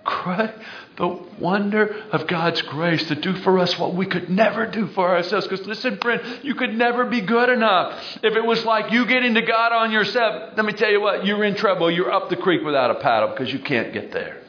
Grace. 0.03 0.51
The 0.97 1.07
wonder 1.39 2.03
of 2.11 2.27
God's 2.27 2.61
grace 2.63 3.05
to 3.07 3.15
do 3.15 3.33
for 3.35 3.59
us 3.59 3.77
what 3.77 3.93
we 3.95 4.05
could 4.05 4.29
never 4.29 4.65
do 4.65 4.87
for 4.87 5.15
ourselves. 5.15 5.47
Because 5.47 5.65
listen, 5.65 5.97
friend, 5.97 6.39
you 6.43 6.55
could 6.55 6.75
never 6.75 7.05
be 7.05 7.21
good 7.21 7.49
enough. 7.49 8.17
If 8.23 8.35
it 8.35 8.43
was 8.43 8.65
like 8.65 8.91
you 8.91 9.05
getting 9.05 9.35
to 9.35 9.41
God 9.41 9.71
on 9.71 9.91
yourself, 9.91 10.53
let 10.57 10.65
me 10.65 10.73
tell 10.73 10.91
you 10.91 10.99
what, 10.99 11.25
you're 11.25 11.43
in 11.45 11.55
trouble. 11.55 11.91
You're 11.91 12.11
up 12.11 12.29
the 12.29 12.35
creek 12.37 12.63
without 12.63 12.91
a 12.91 12.95
paddle 12.95 13.29
because 13.29 13.53
you 13.53 13.59
can't 13.59 13.93
get 13.93 14.11
there. 14.11 14.41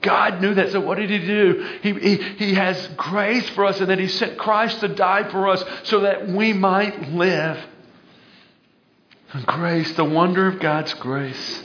God 0.00 0.40
knew 0.40 0.54
that. 0.54 0.70
So 0.70 0.80
what 0.80 0.98
did 0.98 1.10
he 1.10 1.18
do? 1.18 1.78
He, 1.82 1.92
he, 1.94 2.16
he 2.16 2.54
has 2.54 2.88
grace 2.96 3.48
for 3.50 3.64
us 3.64 3.80
and 3.80 3.90
then 3.90 3.98
he 3.98 4.06
sent 4.06 4.38
Christ 4.38 4.80
to 4.80 4.88
die 4.88 5.28
for 5.30 5.48
us 5.48 5.64
so 5.84 6.00
that 6.00 6.28
we 6.28 6.52
might 6.52 7.10
live. 7.10 7.58
Grace, 9.46 9.92
the 9.92 10.04
wonder 10.04 10.46
of 10.46 10.60
God's 10.60 10.94
grace. 10.94 11.64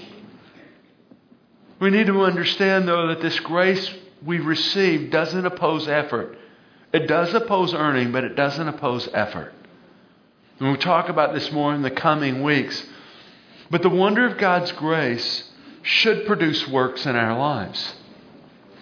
We 1.80 1.90
need 1.90 2.08
to 2.08 2.24
understand, 2.24 2.88
though, 2.88 3.08
that 3.08 3.22
this 3.22 3.40
grace 3.42 3.94
we 4.24 4.40
receive 4.40 5.12
doesn't 5.12 5.46
oppose 5.46 5.88
effort. 5.88 6.38
It 6.94 7.08
does 7.08 7.34
oppose 7.34 7.74
earning, 7.74 8.12
but 8.12 8.24
it 8.24 8.36
doesn't 8.36 8.68
oppose 8.68 9.10
effort. 9.14 9.54
And 10.60 10.70
we'll 10.70 10.78
talk 10.78 11.10
about 11.10 11.34
this 11.34 11.52
more 11.52 11.74
in 11.76 11.82
the 11.82 11.92
coming 11.92 12.42
weeks. 12.42 12.86
But 13.70 13.82
the 13.82 13.90
wonder 13.90 14.26
of 14.26 14.38
God's 14.38 14.72
grace 14.72 15.52
should 15.82 16.26
produce 16.26 16.68
works 16.68 17.06
in 17.06 17.16
our 17.16 17.38
lives. 17.38 17.96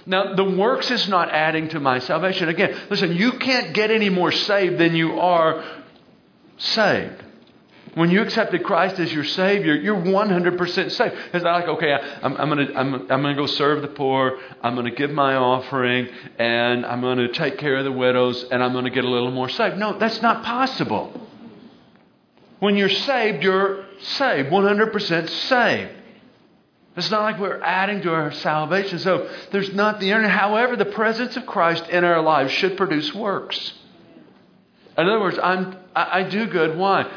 Now, 0.06 0.36
the 0.36 0.44
works 0.44 0.92
is 0.92 1.08
not 1.08 1.30
adding 1.30 1.70
to 1.70 1.80
my 1.80 2.00
salvation. 2.00 2.50
Again, 2.50 2.78
listen, 2.90 3.16
you 3.16 3.34
can't 3.34 3.74
get 3.74 3.90
any 3.90 4.10
more 4.10 4.32
saved 4.32 4.78
than 4.78 4.96
you 4.96 5.20
are 5.20 5.64
saved. 6.58 7.24
When 7.96 8.10
you 8.10 8.24
accepted 8.24 8.64
Christ 8.64 9.00
as 9.00 9.14
your 9.14 9.24
Savior, 9.24 9.76
you're 9.76 9.96
100% 9.96 10.92
saved. 10.92 11.16
It's 11.32 11.44
not 11.44 11.54
like, 11.54 11.68
okay, 11.68 11.94
I'm, 12.24 12.36
I'm 12.38 12.50
going 12.50 12.68
to 12.68 12.76
I'm, 12.76 12.94
I'm 12.94 13.08
gonna 13.08 13.36
go 13.36 13.46
serve 13.46 13.84
the 13.84 13.88
poor, 13.88 14.40
I'm 14.64 14.74
going 14.74 14.88
to 14.88 14.96
give 14.96 15.12
my 15.12 15.36
offering, 15.36 16.08
and 16.40 16.86
I'm 16.88 17.02
going 17.02 17.20
to 17.20 17.28
take 17.28 17.60
care 17.60 17.78
of 17.78 17.84
the 17.84 17.92
widows, 17.92 18.46
and 18.52 18.64
I'm 18.64 18.72
going 18.74 18.86
to 18.86 18.92
get 18.92 19.06
a 19.06 19.10
little 19.10 19.32
more 19.32 19.48
saved. 19.48 19.78
No, 19.78 19.98
that's 19.98 20.24
not 20.24 20.44
possible. 20.44 21.22
When 22.60 22.76
you're 22.76 22.90
saved, 22.90 23.44
you're 23.44 23.86
saved, 24.02 24.50
100% 24.50 25.30
saved. 25.30 25.92
It's 26.96 27.10
not 27.10 27.24
like 27.24 27.40
we're 27.40 27.60
adding 27.62 28.02
to 28.04 28.14
our 28.14 28.32
salvation. 28.32 29.00
So 29.00 29.30
there's 29.52 29.74
not 29.74 30.00
the 30.00 30.14
earning. 30.14 30.30
However, 30.30 30.76
the 30.76 30.86
presence 30.86 31.36
of 31.38 31.46
Christ 31.46 31.90
in 31.90 32.04
our 32.04 32.22
lives 32.22 32.52
should 32.52 32.78
produce 32.78 33.14
works. 33.14 33.74
In 34.98 35.08
other 35.08 35.20
words, 35.20 35.40
I'm, 35.42 35.76
I, 35.96 36.20
I 36.20 36.24
do 36.24 36.46
good. 36.46 36.78
Why? 36.78 37.12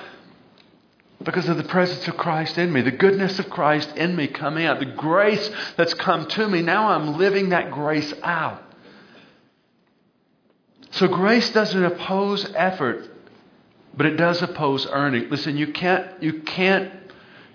Because 1.23 1.49
of 1.49 1.59
the 1.59 1.65
presence 1.65 2.09
of 2.09 2.17
Christ 2.17 2.57
in 2.57 2.73
me, 2.73 2.81
the 2.83 2.91
goodness 2.91 3.39
of 3.39 3.51
Christ 3.51 3.95
in 3.97 4.17
me 4.17 4.29
coming 4.29 4.65
out, 4.65 4.79
the 4.79 4.87
grace 4.87 5.51
that's 5.77 5.95
come 5.95 6.27
to 6.27 6.49
me. 6.49 6.63
Now 6.63 6.89
I'm 6.89 7.19
living 7.19 7.51
that 7.51 7.71
grace 7.71 8.15
out. 8.23 8.63
So 10.93 11.09
grace 11.09 11.51
doesn't 11.51 11.85
oppose 11.85 12.51
effort, 12.55 13.11
but 13.95 14.07
it 14.07 14.17
does 14.17 14.41
oppose 14.41 14.87
earning. 14.87 15.29
Listen, 15.29 15.59
you 15.59 15.73
can't, 15.73 16.23
you 16.23 16.41
can't 16.43 17.06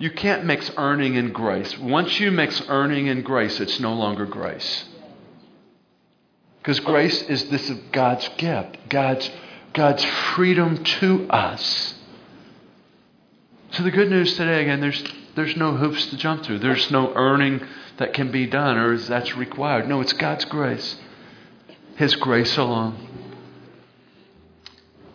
you 0.02 0.10
can't 0.10 0.46
mix 0.46 0.72
earning 0.78 1.16
and 1.16 1.32
grace. 1.32 1.78
Once 1.78 2.20
you 2.20 2.32
mix 2.32 2.60
earning 2.68 3.08
and 3.08 3.24
grace, 3.24 3.60
it's 3.60 3.80
no 3.80 3.94
longer 3.94 4.26
grace. 4.26 4.86
Because 6.58 6.80
grace 6.80 7.22
is 7.22 7.50
this 7.50 7.70
of 7.70 7.92
God's 7.92 8.28
gift, 8.38 8.90
God's, 8.90 9.30
God's 9.74 10.04
freedom 10.04 10.84
to 10.84 11.30
us. 11.30 11.94
So 13.70 13.84
the 13.84 13.92
good 13.92 14.10
news 14.10 14.36
today, 14.36 14.64
again, 14.64 14.82
there's, 14.82 15.04
there's 15.36 15.56
no 15.56 15.76
hoops 15.76 16.08
to 16.08 16.18
jump 16.18 16.46
through. 16.46 16.60
There's 16.60 16.90
no 16.90 17.14
earning 17.14 17.62
that 17.98 18.14
can 18.14 18.32
be 18.32 18.48
done 18.48 18.78
or 18.78 18.98
that's 18.98 19.38
required. 19.38 19.88
No, 19.88 20.02
it's 20.02 20.14
God's 20.14 20.46
grace. 20.46 20.98
His 21.98 22.16
grace 22.16 22.58
alone. 22.58 23.21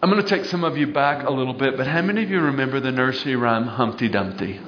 I'm 0.02 0.10
going 0.10 0.22
to 0.22 0.28
take 0.28 0.44
some 0.44 0.62
of 0.62 0.76
you 0.76 0.88
back 0.88 1.26
a 1.26 1.30
little 1.30 1.54
bit, 1.54 1.78
but 1.78 1.86
how 1.86 2.02
many 2.02 2.22
of 2.22 2.30
you 2.30 2.40
remember 2.40 2.80
the 2.80 2.92
nursery 2.92 3.34
rhyme 3.34 3.66
Humpty 3.66 4.08
Dumpty? 4.08 4.60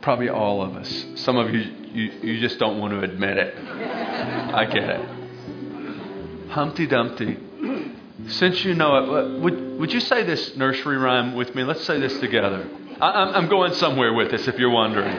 Probably 0.00 0.28
all 0.28 0.62
of 0.62 0.76
us. 0.76 1.06
Some 1.16 1.36
of 1.36 1.52
you, 1.52 1.60
you, 1.92 2.12
you 2.22 2.40
just 2.40 2.60
don't 2.60 2.78
want 2.78 2.92
to 2.92 3.00
admit 3.00 3.38
it. 3.38 3.56
I 3.58 4.64
get 4.66 4.88
it. 4.88 6.50
Humpty 6.50 6.86
Dumpty. 6.86 7.38
Since 8.28 8.64
you 8.64 8.74
know 8.74 8.96
it, 8.96 9.40
would, 9.40 9.78
would 9.80 9.92
you 9.92 10.00
say 10.00 10.22
this 10.22 10.56
nursery 10.56 10.96
rhyme 10.96 11.34
with 11.34 11.54
me? 11.56 11.64
Let's 11.64 11.84
say 11.84 11.98
this 11.98 12.20
together. 12.20 12.68
I, 13.00 13.32
I'm 13.34 13.48
going 13.48 13.74
somewhere 13.74 14.12
with 14.14 14.30
this 14.30 14.46
if 14.46 14.58
you're 14.58 14.70
wondering. 14.70 15.16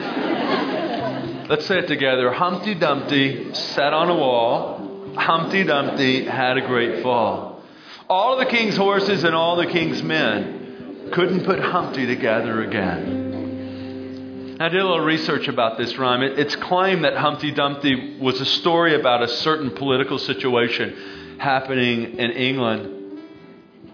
Let's 1.48 1.66
say 1.66 1.80
it 1.80 1.86
together. 1.86 2.32
Humpty 2.32 2.74
Dumpty 2.74 3.52
sat 3.52 3.92
on 3.92 4.08
a 4.08 4.16
wall. 4.16 4.91
Humpty 5.16 5.64
Dumpty 5.64 6.24
had 6.24 6.56
a 6.56 6.66
great 6.66 7.02
fall. 7.02 7.62
All 8.08 8.36
the 8.36 8.46
king's 8.46 8.76
horses 8.76 9.24
and 9.24 9.34
all 9.34 9.56
the 9.56 9.66
king's 9.66 10.02
men 10.02 11.10
couldn't 11.12 11.44
put 11.44 11.60
Humpty 11.60 12.06
together 12.06 12.62
again. 12.62 14.56
I 14.60 14.68
did 14.68 14.80
a 14.80 14.86
little 14.86 15.04
research 15.04 15.48
about 15.48 15.76
this 15.76 15.98
rhyme. 15.98 16.22
it's 16.22 16.54
claimed 16.56 17.04
that 17.04 17.16
Humpty 17.16 17.50
Dumpty 17.50 18.18
was 18.20 18.40
a 18.40 18.44
story 18.44 18.94
about 18.94 19.22
a 19.22 19.28
certain 19.28 19.70
political 19.70 20.18
situation 20.18 21.36
happening 21.38 22.18
in 22.18 22.30
England. 22.30 23.20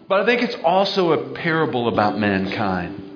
But 0.09 0.21
I 0.21 0.27
think 0.27 0.43
it's 0.43 0.57
also 0.63 1.13
a 1.13 1.35
parable 1.35 1.89
about 1.89 2.19
mankind. 2.19 3.07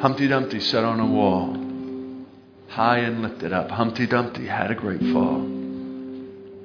Humpty 0.00 0.28
Dumpty 0.28 0.60
sat 0.60 0.82
on 0.82 0.98
a 0.98 1.06
wall, 1.06 1.56
high 2.68 2.98
and 2.98 3.22
lifted 3.22 3.52
up. 3.52 3.70
Humpty 3.70 4.06
Dumpty 4.06 4.46
had 4.46 4.70
a 4.70 4.74
great 4.74 5.00
fall, 5.12 5.40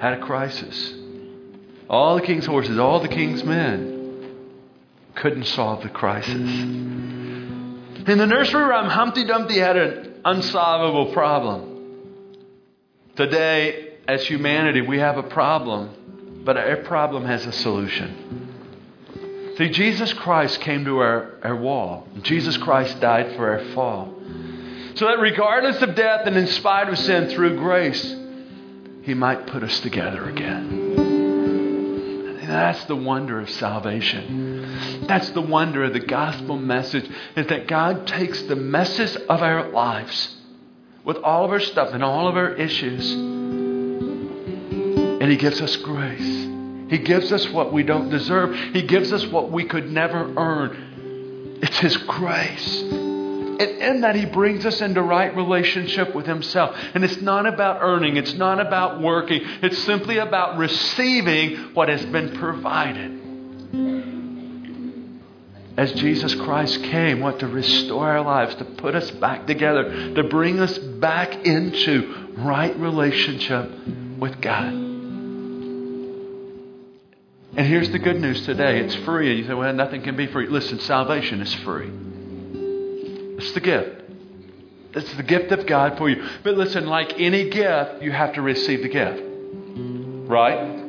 had 0.06 0.20
a 0.20 0.22
crisis. 0.22 0.94
All 1.90 2.16
the 2.16 2.22
king's 2.22 2.46
horses, 2.46 2.78
all 2.78 3.00
the 3.00 3.08
king's 3.08 3.44
men 3.44 4.36
couldn't 5.16 5.46
solve 5.46 5.82
the 5.82 5.90
crisis. 5.90 6.32
In 6.32 7.82
the 8.06 8.28
nursery 8.28 8.64
rhyme, 8.64 8.88
Humpty 8.88 9.26
Dumpty 9.26 9.58
had 9.58 9.76
an 9.76 10.22
unsolvable 10.24 11.12
problem. 11.12 11.72
Today, 13.16 13.96
as 14.08 14.28
humanity, 14.28 14.82
we 14.82 15.00
have 15.00 15.18
a 15.18 15.24
problem, 15.24 16.44
but 16.46 16.56
our 16.56 16.78
problem 16.84 17.26
has 17.26 17.44
a 17.48 17.52
solution. 17.52 19.56
See, 19.58 19.70
Jesus 19.70 20.14
Christ 20.14 20.62
came 20.62 20.86
to 20.86 21.00
our, 21.00 21.40
our 21.42 21.56
wall. 21.56 22.08
Jesus 22.22 22.58
Christ 22.58 23.00
died 23.00 23.36
for 23.36 23.58
our 23.58 23.66
fall. 23.74 24.14
So 24.94 25.08
that 25.08 25.20
regardless 25.20 25.82
of 25.82 25.96
death 25.96 26.28
and 26.28 26.38
in 26.38 26.46
spite 26.46 26.90
of 26.90 27.00
sin, 27.00 27.30
through 27.30 27.58
grace, 27.58 28.16
He 29.06 29.14
might 29.14 29.46
put 29.46 29.62
us 29.64 29.80
together 29.82 30.28
again. 30.28 30.96
That's 32.48 32.84
the 32.86 32.96
wonder 32.96 33.40
of 33.40 33.52
salvation. 33.52 35.06
That's 35.08 35.30
the 35.30 35.42
wonder 35.42 35.84
of 35.84 35.94
the 35.94 36.00
gospel 36.00 36.58
message 36.58 37.08
is 37.36 37.46
that 37.48 37.68
God 37.68 38.08
takes 38.08 38.42
the 38.44 38.56
messes 38.56 39.16
of 39.16 39.44
our 39.44 39.70
lives 39.70 40.36
with 41.04 41.18
all 41.18 41.46
of 41.46 41.52
our 41.52 41.60
stuff 41.60 41.94
and 41.94 42.04
all 42.04 42.28
of 42.28 42.36
our 42.36 42.54
issues, 42.54 43.12
and 45.22 45.30
He 45.30 45.38
gives 45.38 45.62
us 45.62 45.76
grace. 45.78 46.48
He 46.90 46.98
gives 46.98 47.32
us 47.32 47.48
what 47.50 47.72
we 47.72 47.84
don't 47.84 48.10
deserve. 48.10 48.56
He 48.74 48.82
gives 48.82 49.14
us 49.14 49.24
what 49.28 49.52
we 49.52 49.66
could 49.66 49.92
never 49.92 50.34
earn. 50.36 51.60
It's 51.62 51.78
His 51.78 51.96
grace. 51.98 53.05
And 53.60 53.70
in 53.82 54.02
that, 54.02 54.16
He 54.16 54.26
brings 54.26 54.66
us 54.66 54.82
into 54.82 55.02
right 55.02 55.36
relationship 55.36 56.16
with 56.16 56.26
Himself. 56.26 56.76
And 56.94 57.04
it's 57.04 57.22
not 57.22 57.46
about 57.46 57.80
earning, 57.82 58.18
it's 58.18 58.34
not 58.34 58.60
about 58.60 59.02
working, 59.02 59.42
it's 59.62 59.78
simply 59.80 60.18
about 60.18 60.58
receiving 60.58 61.74
what 61.74 61.90
has 61.90 62.06
been 62.06 62.36
provided. 62.38 63.22
As 65.78 65.92
Jesus 65.94 66.34
Christ 66.36 66.82
came, 66.84 67.20
what 67.20 67.40
to 67.40 67.48
restore 67.48 68.10
our 68.10 68.22
lives, 68.22 68.56
to 68.56 68.66
put 68.66 68.96
us 68.96 69.12
back 69.12 69.46
together, 69.46 70.14
to 70.16 70.24
bring 70.24 70.60
us 70.60 70.78
back 70.78 71.46
into 71.46 72.34
right 72.38 72.76
relationship 72.78 73.70
with 74.18 74.40
God. 74.40 74.86
And 77.58 77.66
here's 77.66 77.90
the 77.90 78.00
good 78.00 78.20
news 78.20 78.46
today 78.46 78.80
it's 78.82 78.96
free. 78.96 79.30
And 79.30 79.40
you 79.40 79.48
say, 79.48 79.54
well, 79.54 79.74
nothing 79.74 80.02
can 80.02 80.16
be 80.16 80.28
free. 80.28 80.48
Listen, 80.48 80.80
salvation 80.80 81.42
is 81.42 81.54
free. 81.56 81.90
It's 83.46 83.54
the 83.54 83.62
gift. 83.62 84.02
It's 84.96 85.14
the 85.14 85.24
gift 85.24 85.52
of 85.52 85.68
God 85.68 86.00
for 86.00 86.10
you. 86.10 86.26
But 86.44 86.56
listen, 86.56 86.88
like 86.88 87.20
any 87.20 87.50
gift, 87.50 88.02
you 88.02 88.12
have 88.12 88.34
to 88.34 88.42
receive 88.42 88.82
the 88.82 88.90
gift. 88.90 89.22
Right? 90.28 90.84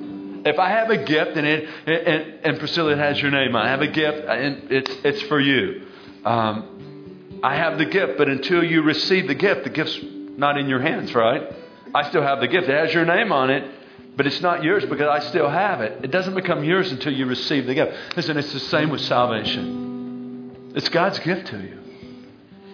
If 0.47 0.59
I 0.59 0.71
have 0.71 0.91
a 0.91 1.05
gift 1.05 1.37
and 1.37 1.47
it 1.47 1.69
and, 1.87 2.45
and 2.45 2.59
Priscilla 2.59 2.97
has 2.97 3.21
your 3.21 3.31
name 3.31 3.57
I 3.57 3.69
have 3.69 3.83
a 3.83 3.89
gift 3.89 4.27
and 4.27 4.71
it's 4.71 4.91
it's 5.05 5.23
for 5.23 5.39
you. 5.39 5.87
Um, 6.25 7.41
I 7.43 7.57
have 7.57 7.77
the 7.77 7.85
gift, 7.85 8.17
but 8.17 8.29
until 8.29 8.65
you 8.65 8.83
receive 8.83 9.27
the 9.27 9.35
gift, 9.35 9.65
the 9.65 9.71
gift's 9.71 9.99
not 10.39 10.57
in 10.57 10.69
your 10.69 10.81
hands, 10.81 11.15
right? 11.15 11.53
I 11.95 12.09
still 12.09 12.23
have 12.23 12.41
the 12.41 12.49
gift. 12.49 12.69
It 12.69 12.75
has 12.75 12.95
your 12.95 13.05
name 13.05 13.33
on 13.33 13.51
it, 13.51 13.71
but 14.17 14.27
it's 14.27 14.41
not 14.41 14.63
yours 14.63 14.85
because 14.87 15.09
I 15.09 15.19
still 15.29 15.51
have 15.51 15.83
it. 15.83 16.05
It 16.05 16.11
doesn't 16.11 16.35
become 16.35 16.65
yours 16.65 16.91
until 16.91 17.13
you 17.13 17.27
receive 17.27 17.67
the 17.67 17.75
gift. 17.75 17.93
Listen, 18.17 18.39
it's 18.39 18.53
the 18.53 18.61
same 18.61 18.89
with 18.89 19.03
salvation. 19.03 20.73
It's 20.75 20.89
God's 20.89 21.19
gift 21.19 21.49
to 21.49 21.59
you. 21.59 21.86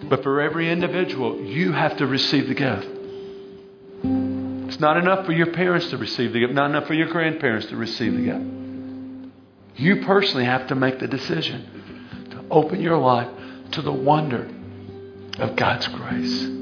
But 0.09 0.23
for 0.23 0.41
every 0.41 0.71
individual, 0.71 1.41
you 1.41 1.71
have 1.71 1.97
to 1.97 2.07
receive 2.07 2.47
the 2.47 2.53
gift. 2.53 2.87
It's 4.67 4.79
not 4.79 4.97
enough 4.97 5.25
for 5.25 5.31
your 5.31 5.51
parents 5.51 5.89
to 5.89 5.97
receive 5.97 6.33
the 6.33 6.39
gift, 6.39 6.53
not 6.53 6.69
enough 6.69 6.87
for 6.87 6.93
your 6.93 7.07
grandparents 7.07 7.67
to 7.67 7.75
receive 7.75 8.13
the 8.13 8.23
gift. 8.23 8.45
You 9.75 10.05
personally 10.05 10.45
have 10.45 10.67
to 10.67 10.75
make 10.75 10.99
the 10.99 11.07
decision 11.07 12.27
to 12.31 12.43
open 12.51 12.81
your 12.81 12.97
life 12.97 13.29
to 13.71 13.81
the 13.81 13.91
wonder 13.91 14.49
of 15.39 15.55
God's 15.55 15.87
grace 15.87 16.53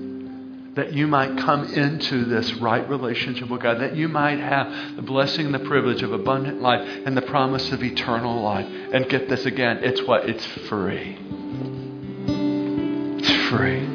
that 0.76 0.94
you 0.94 1.06
might 1.06 1.38
come 1.38 1.66
into 1.66 2.26
this 2.26 2.54
right 2.56 2.88
relationship 2.88 3.50
with 3.50 3.62
God, 3.62 3.82
that 3.82 3.96
you 3.96 4.08
might 4.08 4.40
have 4.40 4.96
the 4.96 5.02
blessing 5.02 5.48
and 5.48 5.54
the 5.54 5.60
privilege 5.60 6.02
of 6.02 6.14
abundant 6.14 6.62
life 6.62 6.88
and 7.06 7.16
the 7.16 7.22
promise 7.22 7.72
of 7.72 7.84
eternal 7.84 8.42
life. 8.42 8.66
And 8.94 9.08
get 9.10 9.28
this 9.28 9.46
again, 9.46 9.80
it's 9.84 10.02
what? 10.04 10.30
It's 10.30 10.46
free. 10.70 11.18
Free. 13.52 13.86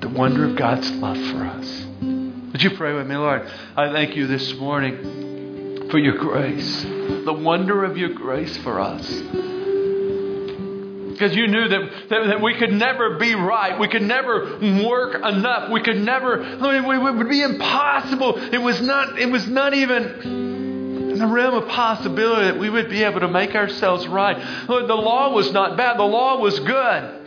The 0.00 0.08
wonder 0.08 0.46
of 0.46 0.56
God's 0.56 0.90
love 0.92 1.18
for 1.18 1.44
us. 1.44 1.84
Would 2.00 2.62
you 2.62 2.70
pray 2.70 2.94
with 2.94 3.06
me, 3.06 3.16
Lord? 3.16 3.46
I 3.76 3.92
thank 3.92 4.16
you 4.16 4.26
this 4.26 4.54
morning 4.54 5.90
for 5.90 5.98
your 5.98 6.16
grace, 6.16 6.84
the 6.84 7.38
wonder 7.38 7.84
of 7.84 7.98
your 7.98 8.14
grace 8.14 8.56
for 8.56 8.80
us 8.80 9.06
because 11.12 11.36
you 11.36 11.46
knew 11.48 11.68
that, 11.68 11.80
that, 12.08 12.26
that, 12.26 12.42
we 12.42 12.54
could 12.54 12.72
never 12.72 13.18
be 13.18 13.34
right. 13.34 13.78
We 13.78 13.88
could 13.88 14.02
never 14.02 14.58
work 14.84 15.14
enough. 15.14 15.70
We 15.70 15.82
could 15.82 15.98
never, 15.98 16.42
I 16.42 16.80
mean, 16.80 16.92
it 16.92 17.14
would 17.14 17.28
be 17.28 17.42
impossible. 17.42 18.38
It 18.38 18.58
was 18.58 18.80
not, 18.80 19.18
it 19.18 19.30
was 19.30 19.46
not 19.46 19.74
even 19.74 20.02
in 21.12 21.18
the 21.18 21.26
realm 21.26 21.54
of 21.54 21.68
possibility 21.68 22.46
that 22.46 22.58
we 22.58 22.70
would 22.70 22.88
be 22.88 23.04
able 23.04 23.20
to 23.20 23.28
make 23.28 23.54
ourselves 23.54 24.08
right. 24.08 24.66
Lord, 24.66 24.88
the 24.88 24.96
law 24.96 25.32
was 25.32 25.52
not 25.52 25.76
bad. 25.76 25.98
The 25.98 26.02
law 26.02 26.40
was 26.40 26.58
good. 26.58 27.23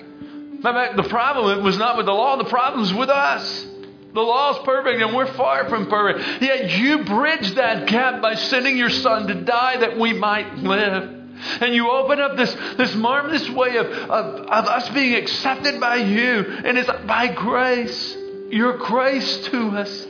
The 0.74 1.08
problem 1.10 1.64
was 1.64 1.78
not 1.78 1.98
with 1.98 2.06
the 2.06 2.14
law. 2.14 2.38
The 2.38 2.46
problem 2.46 2.98
with 2.98 3.10
us. 3.10 3.66
The 4.14 4.22
law 4.22 4.52
is 4.58 4.66
perfect 4.66 5.02
and 5.02 5.16
we're 5.16 5.32
far 5.34 5.70
from 5.70 5.88
perfect. 5.88 6.42
Yet 6.42 6.72
you 6.72 7.04
bridged 7.04 7.56
that 7.56 7.88
gap 7.88 8.22
by 8.22 8.36
sending 8.36 8.78
your 8.78 8.90
son 8.90 9.28
to 9.28 9.36
die 9.36 9.78
that 9.78 9.98
we 9.98 10.14
might 10.14 10.58
live. 10.58 11.14
And 11.62 11.76
you 11.76 11.92
open 11.92 12.20
up 12.20 12.36
this, 12.36 12.52
this 12.78 12.96
marvelous 12.96 13.48
way 13.50 13.78
of, 13.78 13.86
of, 13.86 14.36
of 14.48 14.66
us 14.66 14.90
being 14.90 15.14
accepted 15.16 15.80
by 15.80 15.98
you. 15.98 16.40
And 16.66 16.78
it's 16.78 16.90
by 17.06 17.28
grace, 17.28 18.18
your 18.50 18.78
grace 18.78 19.46
to 19.50 19.70
us. 19.78 20.08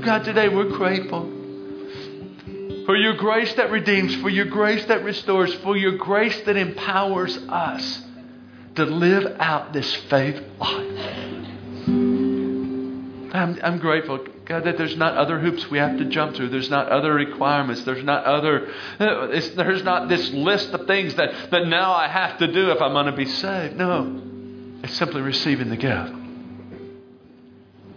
God, 0.00 0.24
today 0.24 0.48
we're 0.48 0.68
grateful 0.68 1.22
for 2.84 2.94
your 2.94 3.14
grace 3.14 3.52
that 3.54 3.72
redeems, 3.72 4.14
for 4.16 4.28
your 4.28 4.44
grace 4.44 4.84
that 4.84 5.02
restores, 5.02 5.52
for 5.54 5.76
your 5.76 5.96
grace 5.96 6.40
that 6.42 6.56
empowers 6.56 7.36
us 7.36 8.05
to 8.76 8.84
live 8.84 9.36
out 9.38 9.72
this 9.72 9.94
faith 10.08 10.40
life. 10.58 11.26
I'm, 13.36 13.58
I'm 13.62 13.78
grateful. 13.78 14.26
God, 14.46 14.64
that 14.64 14.78
there's 14.78 14.96
not 14.96 15.16
other 15.16 15.38
hoops 15.38 15.70
we 15.70 15.78
have 15.78 15.98
to 15.98 16.04
jump 16.06 16.36
through. 16.36 16.48
There's 16.48 16.70
not 16.70 16.88
other 16.88 17.12
requirements. 17.12 17.82
There's 17.82 18.04
not 18.04 18.24
other, 18.24 18.72
uh, 18.98 19.26
there's 19.56 19.82
not 19.82 20.08
this 20.08 20.30
list 20.30 20.70
of 20.70 20.86
things 20.86 21.14
that, 21.16 21.50
that 21.50 21.66
now 21.66 21.92
I 21.92 22.08
have 22.08 22.38
to 22.38 22.50
do 22.50 22.70
if 22.70 22.80
I'm 22.80 22.92
going 22.92 23.06
to 23.06 23.12
be 23.12 23.26
saved. 23.26 23.76
No, 23.76 24.22
it's 24.82 24.94
simply 24.94 25.20
receiving 25.20 25.68
the 25.68 25.76
gift. 25.76 26.12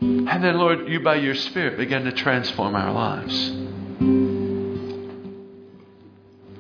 And 0.02 0.44
then, 0.44 0.58
Lord, 0.58 0.88
you 0.88 1.02
by 1.02 1.16
your 1.16 1.36
Spirit 1.36 1.78
begin 1.78 2.06
to 2.06 2.12
transform 2.12 2.76
our 2.76 2.92
lives. 2.92 3.52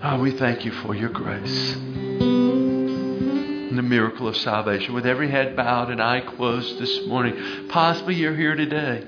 Oh, 0.02 0.20
we 0.20 0.32
thank 0.32 0.66
you 0.66 0.72
for 0.72 0.96
your 0.96 1.10
grace 1.10 2.09
the 3.80 3.88
miracle 3.88 4.28
of 4.28 4.36
salvation. 4.36 4.94
With 4.94 5.06
every 5.06 5.32
head 5.32 5.56
bowed 5.56 5.90
and 5.90 6.02
eye 6.02 6.20
closed 6.20 6.80
this 6.80 7.08
morning, 7.08 7.70
possibly 7.70 8.16
you're 8.16 8.36
here 8.36 8.54
today 8.54 9.08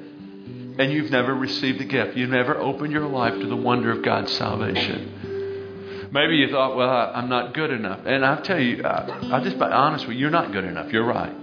and 0.79 0.93
you've 0.93 1.11
never 1.11 1.35
received 1.35 1.81
the 1.81 1.85
gift. 1.85 2.15
You've 2.15 2.29
never 2.29 2.57
opened 2.57 2.93
your 2.93 3.05
life 3.05 3.33
to 3.33 3.47
the 3.47 3.55
wonder 3.55 3.91
of 3.91 4.01
God's 4.01 4.31
salvation. 4.31 6.09
Maybe 6.13 6.37
you 6.37 6.49
thought, 6.49 6.77
well, 6.77 6.89
I, 6.89 7.19
am 7.19 7.27
not 7.27 7.53
good 7.53 7.71
enough. 7.71 7.99
And 8.05 8.25
I'll 8.25 8.41
tell 8.41 8.61
you, 8.61 8.81
I, 8.85 9.29
I'll 9.33 9.43
just 9.43 9.59
be 9.59 9.65
honest 9.65 10.07
with 10.07 10.15
you, 10.15 10.21
you're 10.21 10.29
not 10.29 10.53
good 10.53 10.63
enough. 10.63 10.89
You're 10.93 11.05
right. 11.05 11.35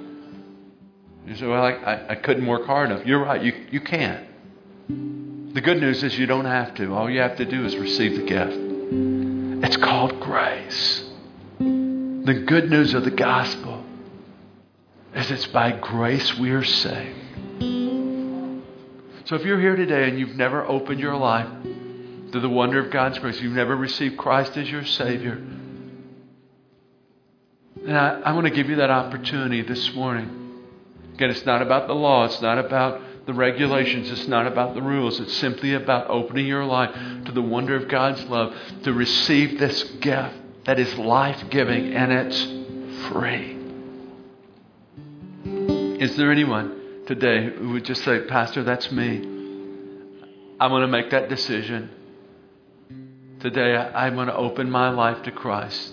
You 1.26 1.36
say, 1.36 1.46
well, 1.46 1.62
I, 1.62 1.72
I, 1.72 2.12
I 2.12 2.14
couldn't 2.14 2.46
work 2.46 2.64
hard 2.64 2.90
enough. 2.90 3.04
You're 3.04 3.22
right. 3.22 3.42
You, 3.42 3.52
you 3.70 3.82
can't. 3.82 4.26
The 5.54 5.60
good 5.60 5.80
news 5.82 6.02
is 6.02 6.18
you 6.18 6.24
don't 6.24 6.46
have 6.46 6.74
to. 6.76 6.94
All 6.94 7.10
you 7.10 7.20
have 7.20 7.36
to 7.36 7.44
do 7.44 7.66
is 7.66 7.76
receive 7.76 8.16
the 8.16 8.24
gift. 8.24 8.56
It's 9.66 9.76
called 9.76 10.18
grace. 10.18 11.07
The 12.28 12.34
good 12.34 12.68
news 12.68 12.92
of 12.92 13.04
the 13.04 13.10
gospel 13.10 13.82
is 15.14 15.30
it's 15.30 15.46
by 15.46 15.72
grace 15.72 16.36
we 16.38 16.50
are 16.50 16.62
saved. 16.62 17.16
So 19.24 19.34
if 19.34 19.46
you're 19.46 19.58
here 19.58 19.76
today 19.76 20.10
and 20.10 20.18
you've 20.18 20.36
never 20.36 20.62
opened 20.62 21.00
your 21.00 21.16
life 21.16 21.48
to 22.32 22.38
the 22.38 22.50
wonder 22.50 22.84
of 22.84 22.90
God's 22.90 23.18
grace, 23.18 23.40
you've 23.40 23.54
never 23.54 23.74
received 23.74 24.18
Christ 24.18 24.58
as 24.58 24.70
your 24.70 24.84
Savior, 24.84 25.42
and 27.86 27.96
I, 27.96 28.20
I 28.20 28.32
want 28.32 28.46
to 28.46 28.52
give 28.52 28.68
you 28.68 28.76
that 28.76 28.90
opportunity 28.90 29.62
this 29.62 29.94
morning. 29.94 30.66
Again, 31.14 31.30
it's 31.30 31.46
not 31.46 31.62
about 31.62 31.86
the 31.86 31.94
law, 31.94 32.26
it's 32.26 32.42
not 32.42 32.58
about 32.58 33.00
the 33.24 33.32
regulations, 33.32 34.10
it's 34.10 34.28
not 34.28 34.46
about 34.46 34.74
the 34.74 34.82
rules. 34.82 35.18
It's 35.18 35.32
simply 35.38 35.72
about 35.72 36.10
opening 36.10 36.46
your 36.46 36.66
life 36.66 36.94
to 37.24 37.32
the 37.32 37.40
wonder 37.40 37.74
of 37.74 37.88
God's 37.88 38.22
love, 38.24 38.54
to 38.82 38.92
receive 38.92 39.58
this 39.58 39.82
gift 39.82 40.34
that 40.68 40.78
is 40.78 40.98
life 40.98 41.48
giving 41.48 41.94
and 41.94 42.12
it's 42.12 42.42
free. 43.08 43.56
Is 45.98 46.14
there 46.18 46.30
anyone 46.30 47.04
today 47.06 47.48
who 47.56 47.70
would 47.70 47.86
just 47.86 48.04
say, 48.04 48.26
Pastor, 48.26 48.62
that's 48.64 48.92
me? 48.92 49.16
I 50.60 50.66
want 50.66 50.82
to 50.82 50.86
make 50.86 51.08
that 51.12 51.30
decision. 51.30 51.88
Today, 53.40 53.76
I 53.76 54.10
want 54.10 54.28
to 54.28 54.36
open 54.36 54.70
my 54.70 54.90
life 54.90 55.22
to 55.22 55.30
Christ. 55.30 55.90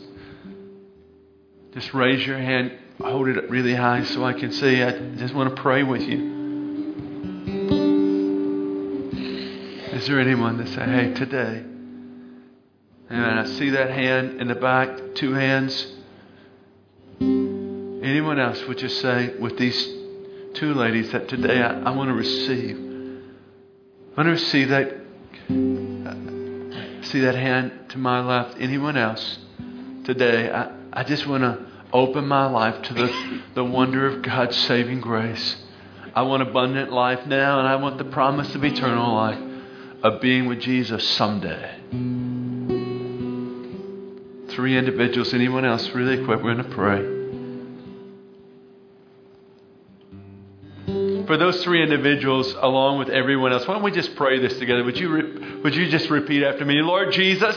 Just 1.73 1.93
raise 1.93 2.27
your 2.27 2.37
hand, 2.37 2.77
hold 2.99 3.29
it 3.29 3.37
up 3.37 3.49
really 3.49 3.75
high 3.75 4.03
so 4.03 4.25
I 4.25 4.33
can 4.33 4.51
see. 4.51 4.83
I 4.83 4.91
just 5.15 5.33
want 5.33 5.55
to 5.55 5.61
pray 5.61 5.83
with 5.83 6.01
you. 6.01 6.35
Is 9.93 10.05
there 10.05 10.19
anyone 10.19 10.57
that 10.57 10.67
say, 10.67 10.83
hey, 10.83 11.13
today? 11.13 11.63
And 13.09 13.39
I 13.39 13.45
see 13.45 13.69
that 13.71 13.91
hand 13.91 14.41
in 14.41 14.47
the 14.47 14.55
back, 14.55 15.15
two 15.15 15.33
hands. 15.33 15.93
Anyone 17.19 18.39
else 18.39 18.63
would 18.67 18.77
just 18.77 18.99
say, 19.01 19.35
with 19.37 19.57
these 19.57 19.83
two 20.55 20.73
ladies, 20.73 21.11
that 21.11 21.27
today 21.27 21.61
I, 21.61 21.81
I 21.81 21.89
want 21.91 22.09
to 22.09 22.13
receive. 22.13 22.77
I 22.77 24.21
want 24.21 24.27
to 24.27 24.31
receive 24.31 24.69
that. 24.69 25.01
See 27.05 27.19
that 27.21 27.35
hand 27.35 27.71
to 27.89 27.97
my 27.99 28.21
left. 28.25 28.57
Anyone 28.59 28.97
else 28.97 29.39
today? 30.05 30.49
I, 30.51 30.71
I 30.91 31.03
just 31.03 31.27
want 31.27 31.43
to 31.43 31.65
open 31.93 32.27
my 32.27 32.47
life 32.47 32.81
to 32.83 32.93
the, 32.93 33.41
the 33.53 33.63
wonder 33.63 34.07
of 34.07 34.23
God's 34.23 34.57
saving 34.57 35.01
grace. 35.01 35.57
I 36.15 36.23
want 36.23 36.41
abundant 36.41 36.91
life 36.91 37.25
now, 37.27 37.59
and 37.59 37.67
I 37.67 37.75
want 37.75 37.97
the 37.97 38.05
promise 38.05 38.55
of 38.55 38.63
eternal 38.63 39.13
life, 39.13 39.39
of 40.01 40.21
being 40.21 40.47
with 40.47 40.61
Jesus 40.61 41.07
someday. 41.09 42.34
Three 44.55 44.77
individuals. 44.77 45.33
Anyone 45.33 45.65
else? 45.65 45.89
Really 45.89 46.23
quick, 46.23 46.41
we're 46.41 46.55
going 46.55 46.69
to 46.69 46.75
pray. 46.75 47.15
For 51.25 51.35
those 51.35 51.61
three 51.63 51.83
individuals, 51.83 52.53
along 52.53 52.99
with 52.99 53.09
everyone 53.09 53.51
else, 53.51 53.67
why 53.67 53.73
don't 53.73 53.83
we 53.83 53.91
just 53.91 54.15
pray 54.15 54.39
this 54.39 54.57
together? 54.57 54.83
Would 54.85 54.97
you, 54.97 55.09
re- 55.09 55.61
would 55.61 55.75
you 55.75 55.89
just 55.89 56.09
repeat 56.09 56.41
after 56.43 56.63
me? 56.63 56.81
Lord 56.81 57.11
Jesus, 57.11 57.55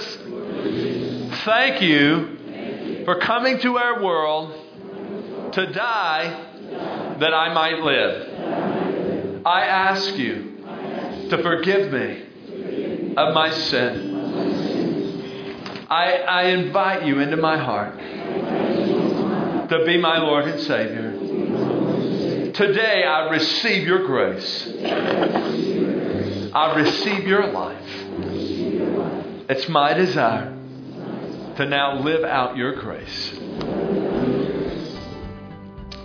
thank 1.44 1.82
you 1.82 3.04
for 3.04 3.20
coming 3.20 3.60
to 3.60 3.78
our 3.78 4.02
world 4.02 5.52
to 5.52 5.72
die 5.72 7.16
that 7.20 7.32
I 7.32 7.54
might 7.54 7.78
live. 7.78 9.44
I 9.46 9.66
ask 9.66 10.16
you 10.16 11.28
to 11.30 11.38
forgive 11.42 11.92
me 11.92 13.14
of 13.16 13.34
my 13.34 13.50
sin. 13.50 14.07
I, 15.90 16.18
I 16.18 16.42
invite 16.48 17.06
you 17.06 17.20
into 17.20 17.38
my 17.38 17.56
heart 17.56 17.98
to 19.70 19.84
be 19.86 19.96
my 19.96 20.18
Lord 20.18 20.46
and 20.46 20.60
Savior. 20.60 21.12
Today 22.52 23.04
I 23.04 23.30
receive 23.30 23.86
your 23.86 24.04
grace. 24.04 24.68
I 26.54 26.74
receive 26.76 27.26
your 27.26 27.46
life. 27.46 27.88
It's 29.48 29.66
my 29.70 29.94
desire 29.94 30.54
to 31.56 31.64
now 31.64 32.00
live 32.00 32.22
out 32.22 32.54
your 32.54 32.74
grace. 32.74 33.32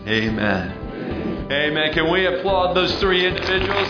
Amen. 0.08 1.48
Amen. 1.52 1.94
Can 1.94 2.10
we 2.10 2.26
applaud 2.26 2.74
those 2.74 2.96
three 3.02 3.26
individuals? 3.26 3.90